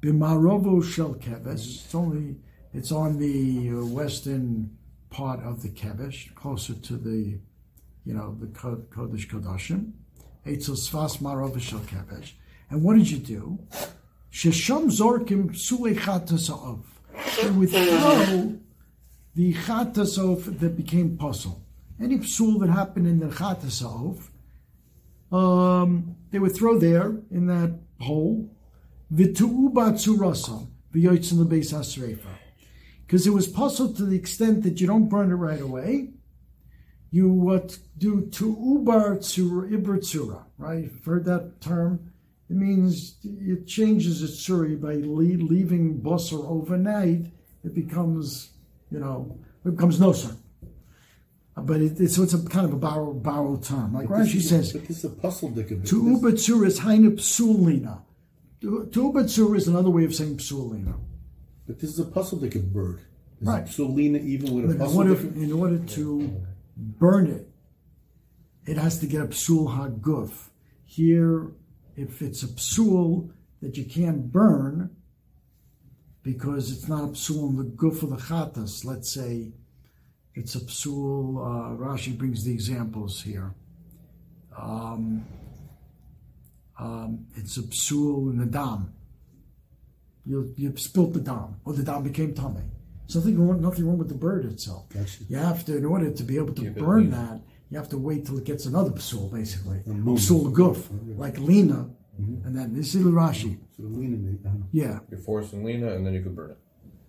[0.00, 1.84] Bimarovo shel kevesh.
[1.84, 2.36] It's only.
[2.72, 4.76] It's on the uh, western
[5.10, 7.38] part of the kevesh, closer to the,
[8.04, 9.92] you know, the kodesh kodashim.
[10.46, 12.32] Eitzel svas marov shel kevesh.
[12.70, 13.58] And what did you do?
[14.32, 16.82] Shesham zorkim psulei chatasov.
[17.42, 18.58] They would throw
[19.34, 21.62] the chatasov that became puzzle.
[22.00, 24.28] Any psul that happened in the chatasov,
[25.32, 28.48] um, they would throw there in that hole.
[29.12, 32.39] V'tu'uba tzurasa v'yoytz in the base hasreifa.
[33.10, 36.10] Because it was puzzled to the extent that you don't burn it right away.
[37.10, 40.84] You what do to ubar tzura iber tzura, right?
[40.84, 42.12] You've heard that term?
[42.48, 47.32] It means it changes its tsuri by leaving basar overnight.
[47.64, 48.50] It becomes,
[48.92, 50.36] you know, it becomes no sir.
[51.56, 53.92] Uh, but it, it's so it's a kind of a borrowed, borrowed term.
[53.92, 55.88] Like Rashi says, but this is a puzzle that could be.
[55.88, 58.02] To ubatsur is hainu psulina.
[58.60, 60.94] To ubatsur is another way of saying psulina.
[61.70, 62.98] But this is a puzzle that bird.
[63.40, 63.64] Is Right.
[63.64, 66.42] Solina even with a But in puzzle order, in order to
[66.76, 67.48] burn it,
[68.66, 70.48] it has to get a psul haguf.
[70.84, 71.52] Here,
[71.96, 73.30] if it's a psul
[73.62, 74.90] that you can't burn
[76.24, 79.52] because it's not a psul in the guf of the chatas, let's say
[80.34, 83.54] it's a psul, uh, Rashi brings the examples here.
[84.58, 85.24] Um,
[86.80, 88.92] um, it's a psul in the dam.
[90.26, 92.62] You, you spilt the dam, or the dam became tummy.
[93.06, 94.88] Something wrong, nothing wrong with the bird itself.
[94.90, 95.24] Gotcha.
[95.28, 97.10] You have to, in order to be able to Keep burn lean.
[97.10, 97.40] that,
[97.70, 99.80] you have to wait till it gets another psul, basically.
[99.86, 100.18] move.
[100.20, 100.86] Psul guf,
[101.18, 103.58] like lina, and then this is Rashi.
[103.78, 106.58] Solina, may- uh, Yeah, You're forcing Lena, and then you can burn it.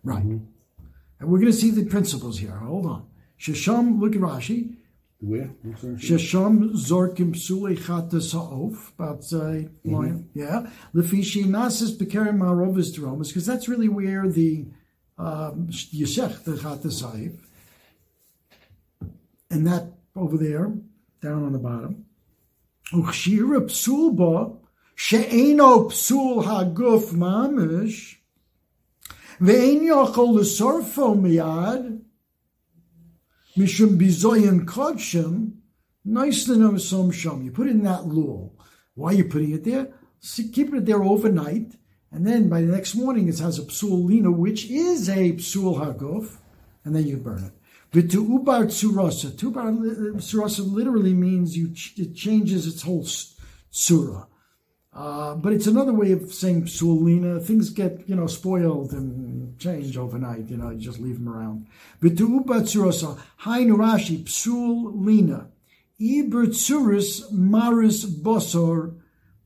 [0.04, 0.24] right.
[0.24, 2.52] And we're going to see the principles here.
[2.52, 3.06] Hold on.
[3.40, 4.76] Shesham, look at Rashi.
[5.22, 5.52] Where?
[5.64, 5.94] I'm sorry.
[5.96, 10.68] Shesham zorkim psulei chata sa'of, about uh, line, yeah.
[10.96, 14.66] Lefishi nasis bekerim dromas, because that's really where the
[15.18, 17.34] um, yeshech, the chata sa'if,
[19.52, 20.74] and that over there,
[21.22, 22.06] down on the bottom.
[22.92, 24.54] Uchshira psul ba,
[24.96, 28.18] she'eno psul haguf mamish,
[29.40, 32.02] ve'en yochol l'sorfo miyad,
[33.58, 35.54] Mishum bizoyan kodshem,
[36.08, 37.44] noislinam som shom.
[37.44, 38.56] You put it in that lul.
[38.96, 39.94] Why are you putting it there?
[40.20, 41.74] See, keep it there overnight,
[42.12, 45.80] and then by the next morning it has a psul lina, which is a psul
[45.80, 46.38] haguf,
[46.86, 47.54] and then you burn it.
[47.92, 49.32] V'tu ubar tsurasa.
[49.32, 53.06] Tubar uh, tsurasa literally means you it changes its whole
[53.70, 54.26] surah.
[54.94, 57.42] Uh, but it's another way of saying psulina.
[57.42, 60.50] Things get, you know, spoiled and change overnight.
[60.50, 61.68] You know, you just leave them around.
[62.02, 65.48] V'tu'ubatsurosa, hainu Rashi, psulina.
[66.00, 68.96] Iber tsuris maris bosor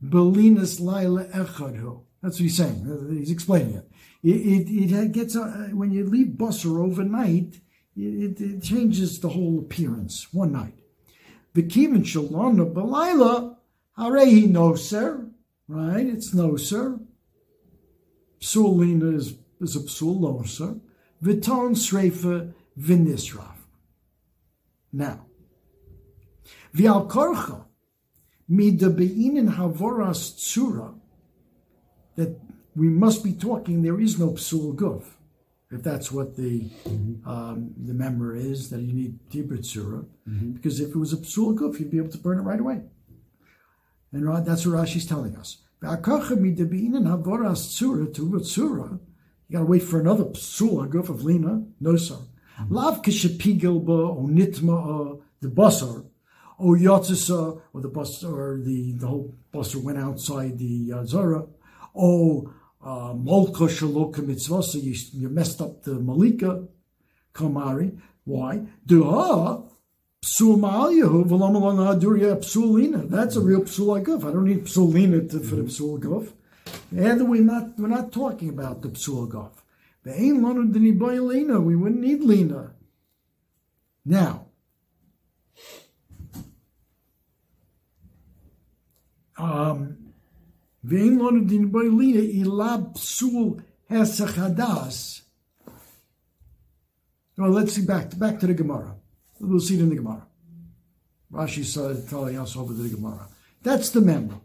[0.04, 2.02] belinas laila echadhu.
[2.24, 3.10] That's what he's saying.
[3.12, 3.91] He's explaining it.
[4.24, 7.62] It, it, it gets, uh, when you leave bosor overnight,
[7.96, 10.80] it, it changes the whole appearance one night.
[11.54, 13.58] V'kivin shalona belayla,
[14.00, 15.30] harehi noser,
[15.68, 16.05] right?
[16.05, 16.99] It's noser.
[18.39, 20.80] Psulina is, is a psul noser.
[21.24, 23.55] V'ton sreifa v'nisraf.
[24.91, 25.26] Now,
[26.76, 27.66] v'al korcha,
[28.47, 30.93] mida be'inin havoras tsura,
[32.16, 32.39] that
[32.76, 35.03] we must be talking, there is no psul guf.
[35.72, 36.70] If that's what the
[37.26, 40.03] um, the member is, that you need Tibrit Surah.
[40.53, 42.82] Because if it was a psul guf, you'd be able to burn it right away.
[44.16, 45.57] And Ra- that's what Rashi's telling us.
[45.82, 45.89] You
[49.51, 51.66] gotta wait for another psula, haguf of lina.
[51.82, 52.16] No sir.
[52.70, 56.05] Lav kishapigel ba uh, or nitma the basar
[56.57, 61.03] or yotzisa uh, or the bus or the the whole basar went outside the uh,
[61.03, 61.45] zara.
[61.93, 64.82] Oh, uh, molka shaloka mitzvasa.
[64.82, 66.66] You you messed up the malika
[67.34, 67.99] kamari.
[68.24, 68.61] Why?
[68.86, 69.63] Duh.
[70.26, 73.08] Psul ma'aliyahu v'lam alon ha'durya psulina.
[73.08, 74.28] That's a real psul guf.
[74.28, 76.32] I don't need psulina to, for the psul guf.
[76.90, 79.52] And we're not we're not talking about the psul guf.
[80.02, 81.62] The ain't lonu diniboy lina.
[81.62, 82.72] We wouldn't need lina.
[84.04, 84.48] Now,
[89.38, 90.12] um,
[90.84, 93.62] ve'in lonu diniboy lina ilab psul
[93.92, 95.22] hesachadas.
[97.38, 98.96] Well, let's see back back to the Gemara.
[99.40, 100.28] We'll see it in the Gemara.
[101.32, 103.28] Rashi started telling us over the Gemara.
[103.64, 104.36] That's the member.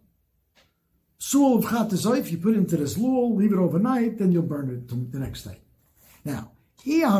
[1.19, 4.89] Sul of Chatazayif, you put into this lul, leave it overnight, then you'll burn it
[5.13, 5.61] the next day.
[6.25, 6.53] Now.
[6.83, 7.13] Because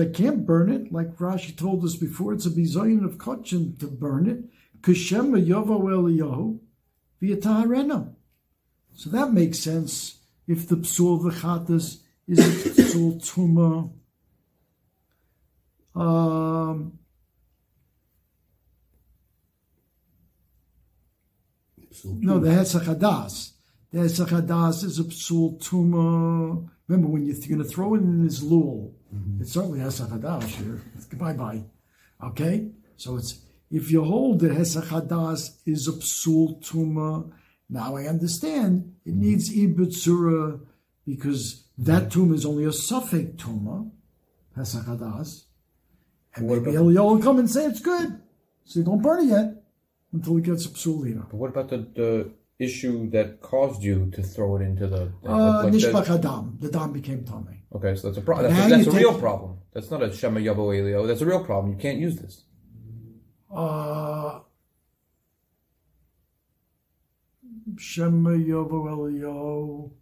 [0.00, 3.86] I can't burn it, like Rashi told us before, it's a bizayin of kachin to
[3.86, 4.44] burn it.
[4.80, 6.58] Kashema yovo eliyahu
[7.22, 8.13] v'yataharena.
[8.94, 13.92] So that makes sense if the psul v'chatas is a psul tuma.
[15.94, 16.98] Um,
[22.04, 23.52] no, the Hesach Hadas.
[23.90, 26.68] The Hesach Hadas is a psul tuma.
[26.88, 29.40] Remember, when you're going to throw it in this lul, mm-hmm.
[29.40, 30.80] it's certainly Hesach Hadas here.
[31.14, 31.64] Bye bye.
[32.22, 32.70] Okay?
[32.96, 33.40] So it's
[33.70, 37.32] if you hold the Hesach Hadas is a psul tuma,
[37.68, 40.60] now I understand it needs ibutsura
[41.06, 43.90] because that tuma is only a suffix tuma,
[44.56, 45.44] Hesach Hadas.
[46.36, 48.20] And maybe Eliyahu will come and say it's good.
[48.64, 49.64] So you don't burn it yet
[50.12, 51.28] until it gets psulina.
[51.28, 55.64] But what about the, the issue that caused you to throw it into the uh,
[55.64, 56.60] like hadam?
[56.60, 57.62] The dam became tummy.
[57.74, 58.52] Okay, so that's a problem.
[58.52, 59.58] That's, a, that's a real problem.
[59.72, 61.06] That's not a shema yavo elio.
[61.06, 61.74] That's a real problem.
[61.74, 62.44] You can't use this.
[63.54, 64.40] Uh,
[67.78, 69.92] shema yavo elio.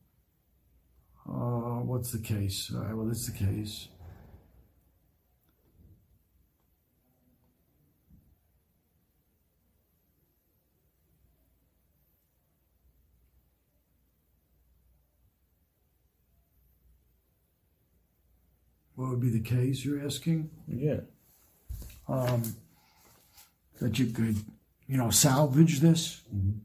[1.28, 2.72] Uh, what's the case?
[2.74, 3.88] All right, well, that's the case.
[19.02, 20.48] what would be the case you're asking?
[20.68, 21.00] Yeah.
[22.08, 22.42] Um,
[23.80, 24.36] that you could,
[24.86, 26.22] you know, salvage this?
[26.32, 26.58] Mm-hmm.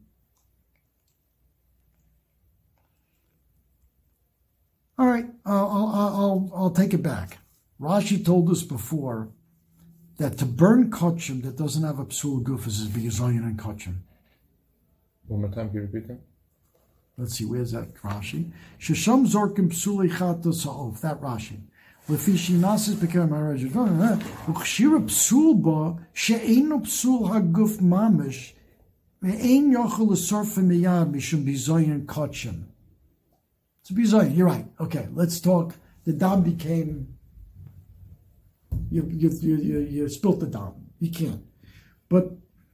[5.00, 7.38] All right, I'll, I'll, I'll, I'll take it back.
[7.80, 9.30] Rashi told us before
[10.18, 13.98] that to burn kachim that doesn't have a psul gufas is begazayin and kachim.
[15.28, 16.20] One more time, can you repeat that?
[17.16, 18.52] Let's see, where's that Rashi?
[18.80, 21.60] Shisham zorkim psulei chatos ha'ov, that Rashi.
[22.10, 28.54] Lefishi nasis bekar marajad, ukshira psul ba, she'enu psul ha'guf mamish,
[29.22, 32.64] ve'en yochel esorfim miyad mishum bezayin kachim.
[33.88, 34.36] It's a bizayin.
[34.36, 34.66] You're right.
[34.82, 35.76] Okay, let's talk.
[36.06, 37.18] The dam became.
[38.92, 40.74] You you you you, you spilt the dam.
[41.00, 41.44] You can't.
[42.10, 42.32] But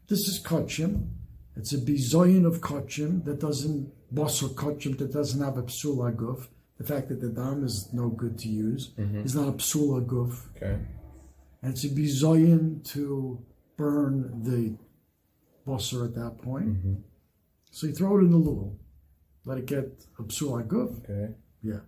[0.07, 1.09] this is kachim.
[1.55, 5.97] It's a bizayin of kachim that doesn't boss or kachim that doesn't have a psul
[5.97, 6.47] aguf
[6.77, 9.19] the fact that the dam is no good to use mm-hmm.
[9.23, 10.47] is not a psula guf.
[10.55, 10.79] Okay.
[11.61, 13.39] And it's a bizoyin to
[13.77, 14.75] burn the
[15.65, 16.69] bosser at that point.
[16.77, 16.93] Mm-hmm.
[17.71, 18.77] So you throw it in the lul,
[19.45, 21.03] let it get a psula guf.
[21.03, 21.33] Okay.
[21.61, 21.79] Yeah.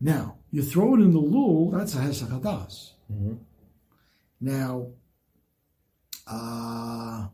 [0.00, 2.92] Now, you throw it in the lul, that's a hesach hadas.
[3.12, 3.34] Mm-hmm.
[4.40, 4.86] Now,
[6.26, 7.28] uh,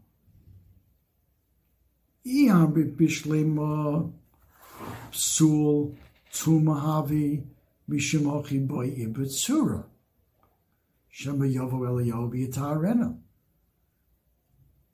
[5.13, 5.95] psul
[6.33, 7.45] Tumahavi
[7.89, 9.85] Mishim Hochi Boy Ibutsura.
[11.11, 13.19] Shema Yovo Eliyahu.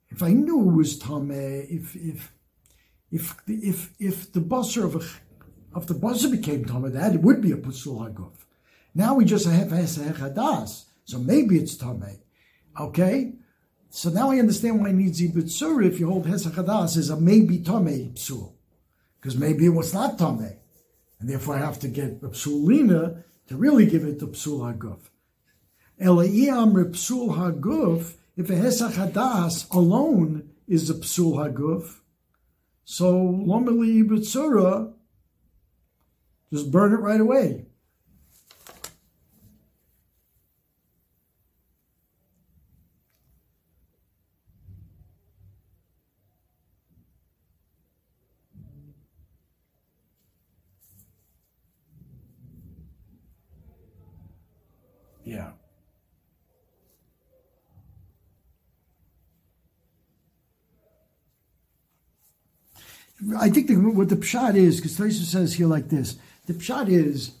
[0.09, 2.33] If I knew it was Tameh, if if
[3.11, 7.21] if the, if if the busser of a of the busser became Tameh, that it
[7.21, 8.33] would be a Pusul Haguf.
[8.93, 12.19] Now we just have Hadas, so maybe it's Tameh.
[12.79, 13.33] Okay?
[13.89, 17.19] So now I understand why it needs Ibutsura if you hold Hesach Hadas as a
[17.19, 18.53] maybe Tameh Psul.
[19.19, 20.57] Because maybe it was not Tameh
[21.21, 24.99] and therefore I have to get the psulina to really give it the psul haguf.
[26.01, 31.99] Ela'iyam psul haguf, if a hesach hadas alone is a psul haguf,
[32.91, 33.13] so
[33.47, 34.93] lomeli b'tzura,
[36.51, 37.65] just burn it right away.
[55.23, 55.51] Yeah.
[63.37, 66.89] I think the, what the pshat is, because Taisa says here like this, the pshat
[66.89, 67.31] is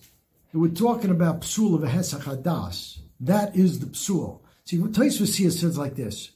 [0.51, 2.99] that we're talking about psul of a hesach hadas.
[3.19, 4.39] That is the psul.
[4.65, 6.31] See, what Taisa here says like this.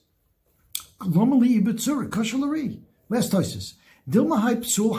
[0.99, 2.79] Kashalari.
[3.09, 3.73] Last Taisa.
[4.07, 4.95] Psul.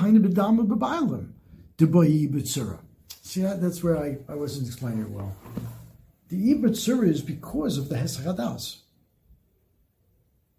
[3.22, 5.36] See, that's where I, I wasn't explaining it well.
[6.28, 8.78] The Ibn is because of the Hesachadas.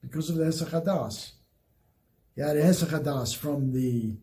[0.01, 1.31] Because of the Hesachadas.
[2.37, 4.15] A Hadas from the,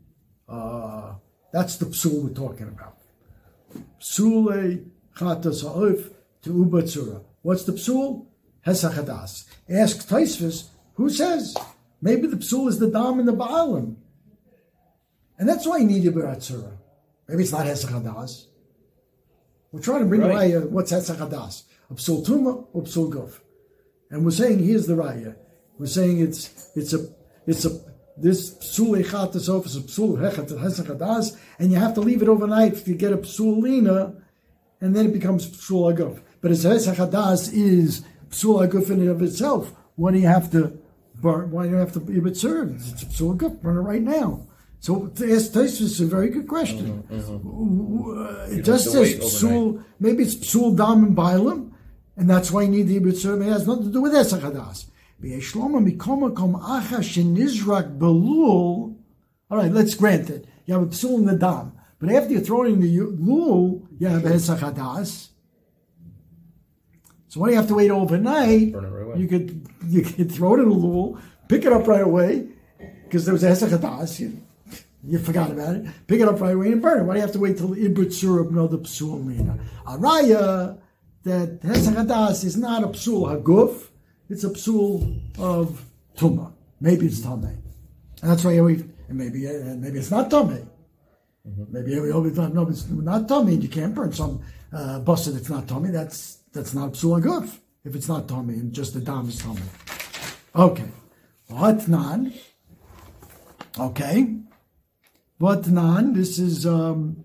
[0.49, 1.15] uh,
[1.53, 2.99] that's the psul we're talking about.
[4.01, 4.85] Psule
[5.17, 6.11] Chatas Ha'of
[6.43, 7.23] to Ubatsura.
[7.43, 8.27] What's the psul?
[8.67, 9.47] Hesach Hadas.
[9.69, 11.57] Ask Taisvis, who says?
[12.01, 13.97] Maybe the psul is the dam and the baalim.
[15.39, 16.77] And that's why you need Yibiratsura.
[17.29, 18.47] Maybe it's not Hesach Hadas.
[19.73, 20.53] We're trying to bring Right.
[20.53, 20.69] raya.
[20.69, 21.65] What's Hesach Hadas?
[21.91, 23.41] A psul tuma or psul guf?
[24.11, 25.37] And we're saying here's the raya.
[25.79, 27.09] We're saying it's it's a
[27.47, 27.81] it's a
[28.17, 32.29] this psul echat is a psul hechat hesach hadas, and you have to leave it
[32.29, 34.15] overnight to get a psul lina,
[34.81, 36.21] and then it becomes psul aguf.
[36.41, 40.51] But as hesach hadas is psul aguf in and of itself, why do you have
[40.53, 40.79] to
[41.15, 41.51] burn?
[41.51, 42.75] Why do you have to be it served?
[42.77, 43.61] It's psul aguf.
[43.61, 44.47] Burn it right now.
[44.81, 47.03] So ask is a very good question.
[47.11, 49.83] Uh, It just says psul.
[49.99, 51.73] Maybe it's psul dam and bailam,
[52.17, 53.43] and that's why you need the ibit served.
[53.43, 54.43] It has nothing to do with hesach
[55.25, 55.53] hadas.
[55.53, 58.97] V'yeshloma mikoma kom acha shenizrak belul.
[59.51, 60.47] All right, let's grant it.
[60.67, 63.87] You have a psul in the dam, but after you throw it in the lul,
[63.99, 65.29] you have a hesach hadas.
[67.29, 68.75] So why do you have to wait overnight?
[68.75, 69.19] Right.
[69.19, 71.19] You could you could throw it in the lul,
[71.49, 72.49] pick it up right away,
[73.05, 74.19] because there was a hesach hadas.
[74.19, 74.41] You,
[75.07, 75.87] you forgot about it.
[76.07, 77.05] Pick it up right away and burn it.
[77.05, 79.59] Why do you have to wait till ibrit surah know the psul lina?
[79.87, 80.79] Araya
[81.25, 83.89] that hesach hadas is not a psul haguf.
[84.29, 85.85] It's a psul of
[86.17, 86.53] tuma.
[86.81, 88.85] Maybe it's tame, and that's why we.
[89.09, 90.71] And maybe and maybe it's not tame.
[91.71, 93.57] Maybe we always thought no, it's not tummy.
[93.57, 95.91] You can't burn some uh, buster that's not tummy.
[95.91, 97.59] That's that's not psul haguf.
[97.85, 99.61] If it's not tummy and just the dam is tummy.
[100.57, 100.89] Okay,
[101.49, 102.33] what non?
[103.79, 104.37] Okay.
[105.41, 107.25] Vatnan, this is um,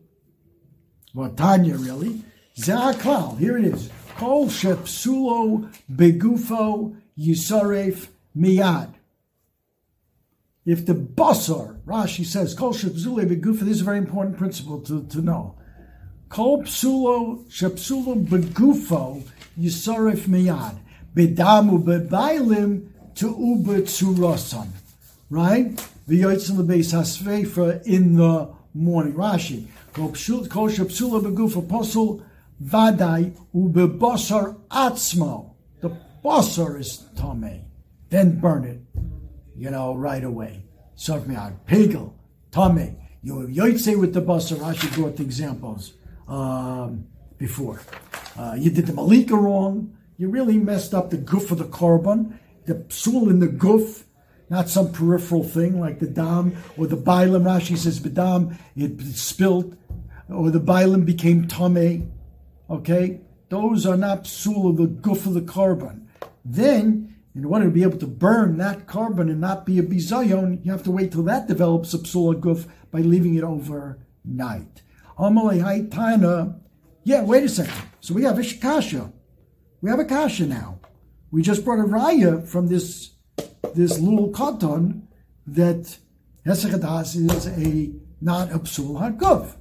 [1.16, 2.24] Vatanya really.
[2.58, 3.89] Zaklal, here it is.
[4.20, 8.07] Kol shepsulo begufo yisaref
[8.38, 8.93] miyad.
[10.65, 15.03] If the basar, Rashi says, Kol shepsulo begufo, this is a very important principle to,
[15.07, 15.55] to know.
[16.28, 19.24] Kol psulo shepsulo begufo
[19.57, 20.78] yisaref miyad.
[21.15, 24.67] Bedamu bebailim to uber tsurosan
[25.30, 25.78] right?
[26.07, 29.13] The Yotzim the base hasveifa in the morning.
[29.13, 29.67] Rashi.
[29.93, 32.24] Kol shapsula begufa posel
[32.64, 35.53] vadai ubebosar atzmo.
[35.82, 35.89] The
[36.24, 37.66] bosar is tame.
[38.10, 38.80] Then burn it,
[39.55, 40.64] you know, right away.
[40.95, 41.66] Serve me out.
[41.66, 42.14] Pegel,
[42.51, 42.97] tame.
[43.22, 44.57] You Yotze with the basar.
[44.57, 45.93] Rashi brought the examples
[46.28, 47.05] um,
[47.38, 47.82] before.
[48.38, 49.95] Uh, you did the malika wrong.
[50.18, 52.38] You really messed up the goof of the korban.
[52.66, 54.05] The psul in the goof
[54.49, 57.43] not some peripheral thing like the dam or the bilam.
[57.43, 59.78] Rashi says bedam it spilled,
[60.28, 62.12] or the bilam became tame.
[62.70, 66.07] Okay, those are not psul of the goof of the carbon.
[66.45, 70.63] Then, in order to be able to burn that carbon and not be a bizayon,
[70.63, 74.84] you have to wait till that develops a psul of guf by leaving it overnight.
[75.17, 76.59] Amalei haitana.
[77.03, 77.74] Yeah, wait a second.
[78.01, 79.11] So we have a kasha.
[79.82, 80.80] We have a kasha now.
[81.32, 83.11] We just brought a raya from this
[83.74, 85.03] this lul katan
[85.47, 85.97] that
[86.45, 86.74] Hesach
[87.15, 87.91] is a
[88.22, 89.55] not a psul haguf.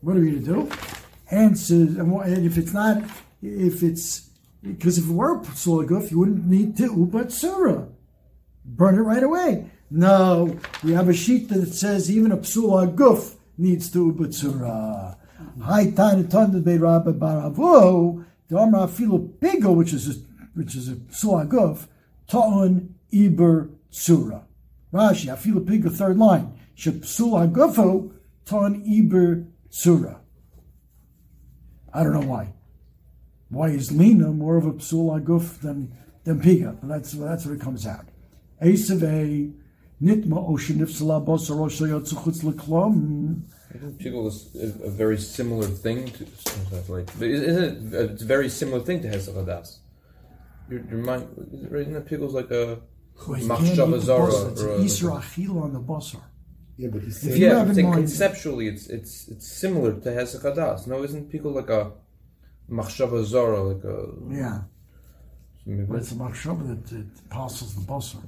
[0.00, 1.01] What are we going to do?
[1.32, 3.02] Answer, and if it's not,
[3.42, 4.30] if it's
[4.62, 7.86] because if it were psul haguf, you wouldn't need to ubat surah.
[8.64, 9.70] Burn it right away.
[9.90, 15.14] No, we have a sheet that says even a psul haguf needs to ubat surah.
[15.60, 20.20] High time to be rabbi the amra filu pigo, which is a,
[20.54, 21.86] which is a psul haguf,
[22.28, 24.44] ta'un Iber Tsura.
[24.92, 26.58] Rashi, Afilu Piga, third line.
[26.76, 28.12] Shepsul Hagufo,
[28.44, 30.21] Ton Iber Tsura.
[31.92, 32.52] I don't know why.
[33.48, 36.78] Why is Lena more of a Psul Haguf than, than Piga?
[36.80, 38.06] But that's, that's what it comes out.
[38.62, 39.52] Esave,
[40.02, 43.42] Nitma Oshinifsala Yotzuchutz Leklom.
[43.98, 46.26] Pigel is a, a very similar thing to.
[46.88, 47.94] Like, but isn't it?
[47.94, 49.78] Uh, it's a very similar thing to Hesach Hadas.
[50.68, 52.06] Your, your mind, isn't?
[52.06, 52.80] Pigel's like a
[53.16, 56.22] machshava zara It's an Isra Achila on the Bosar.
[56.76, 59.92] Yeah, but he's If saying you Yeah, have I'm saying conceptually, it's it's it's similar
[60.00, 60.86] to Hesach Hadas.
[60.86, 61.92] No, isn't Pigel like a
[62.70, 63.96] machshava zara, like a
[64.30, 64.62] Yeah.
[65.66, 68.22] maybe- But it's a Machshava that it passes the Bosar.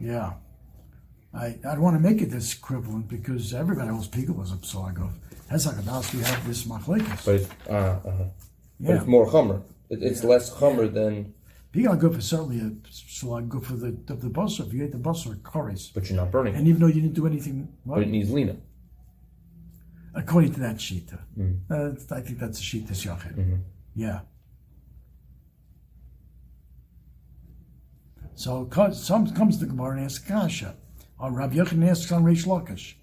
[0.00, 0.34] Yeah.
[1.34, 4.56] I, I don't want to make it this equivalent because everybody else Piga was a
[4.56, 5.12] Psalgov.
[5.50, 7.24] Hezakadas, we have this Machlekes.
[7.26, 8.00] But it's, uh, uh
[8.80, 8.96] but Yeah.
[8.96, 9.62] it's more chomer.
[9.90, 11.34] It, it's less chomer than.
[11.76, 14.66] Piga is certainly a Psalgov for the, of the Bosar.
[14.66, 15.92] If you ate the Bosar, Koris.
[15.92, 16.54] But you're not burning.
[16.54, 18.56] And even though you didn't do anything, but it needs lina.
[20.14, 21.18] according to that Shita.
[21.70, 23.60] Uh, I think that's a Shita Yachid.
[23.94, 24.20] Yeah.
[28.34, 30.76] So some comes the Gemara and asks Kasha.
[31.18, 32.94] Or Rabbi Yochanan asks on Reish Lakish,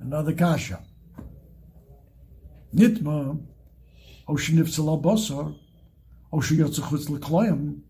[0.00, 0.82] another Kasha.
[2.74, 3.40] Nitma,
[4.28, 5.56] Oshi Nifsala Basar,
[6.32, 7.80] Oshi Yotzachutz Lekloyim,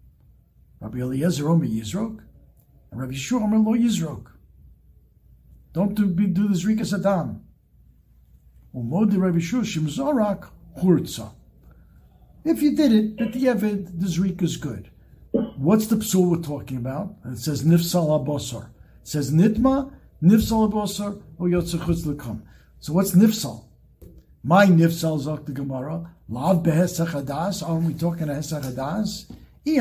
[0.81, 2.21] Rabbi Eliezer Omer Yizrok,
[2.91, 4.27] and Rabbi Yehoshua Omer Lo Yizrok.
[5.73, 7.41] Don't do, be, do this Rika Saddam.
[8.75, 10.49] Umod Rabbi Yehoshua Shem Zorak
[10.83, 11.33] Hurtza.
[12.45, 14.91] If you did it, but the Evid, the Zrika is good.
[15.33, 17.15] What's the psul we're talking about?
[17.27, 18.71] It says Nifsal Abosar.
[19.03, 22.43] It says Nitma, Nifsal Abosar, or Yotzachutz Lekam.
[22.79, 23.67] So what's Nifsal?
[24.43, 26.15] My Nifsal Zok the Gemara.
[26.31, 27.69] Lav behesach hadas.
[27.69, 29.31] Aren't we talking hesach hadas?
[29.63, 29.77] It's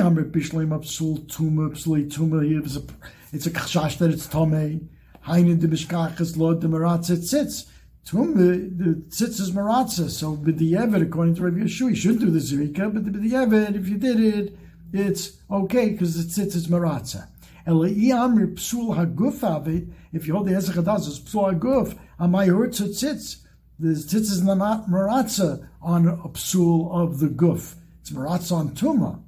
[2.75, 2.83] a
[3.31, 4.85] it's a chashash that it's tomei.
[5.25, 7.69] Hainin de mishkachas lo de maratza tzitz.
[8.05, 10.09] Tuma eh, the tzitz is maratza.
[10.09, 13.97] So b'di'evet according to Rabbi Yehoshua, you should do the zrika, but b'di'evet if you
[13.97, 14.57] did it,
[14.91, 17.29] it's okay because the tzitz is maratza.
[17.65, 19.93] Eliyam psul haguf avid.
[20.11, 21.97] If you hold the hesach hadas, it's psul haguf.
[22.19, 23.37] Amay hurtz tzitz.
[23.79, 27.75] The tzitz is not maratza on a psul of the guf.
[28.01, 29.21] It's maratza on tuma.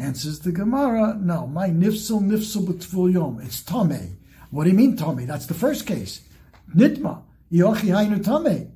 [0.00, 3.38] Answers the Gemara, no, my nifsel nifsel b'tful yom.
[3.42, 4.16] It's tame.
[4.50, 5.26] What do you mean tame?
[5.26, 6.22] That's the first case.
[6.74, 7.22] Nitma.
[7.52, 8.72] Yochi hainu tame.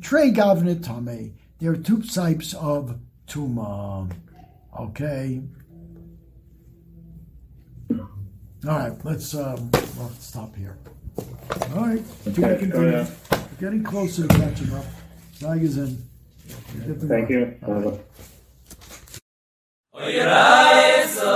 [0.00, 1.34] Trey gavnet tame.
[1.60, 2.98] There are two types of
[3.28, 4.10] tuma.
[4.80, 5.42] Okay.
[7.92, 8.00] All
[8.64, 10.76] right, let's um, well, let's stop here.
[11.18, 12.92] All right, Okay, continued.
[12.94, 13.10] yeah.
[13.30, 14.86] We're getting closer to catching up.
[15.36, 16.02] Zag is in.
[17.06, 17.54] Thank you.
[19.94, 21.30] Oyeraysa.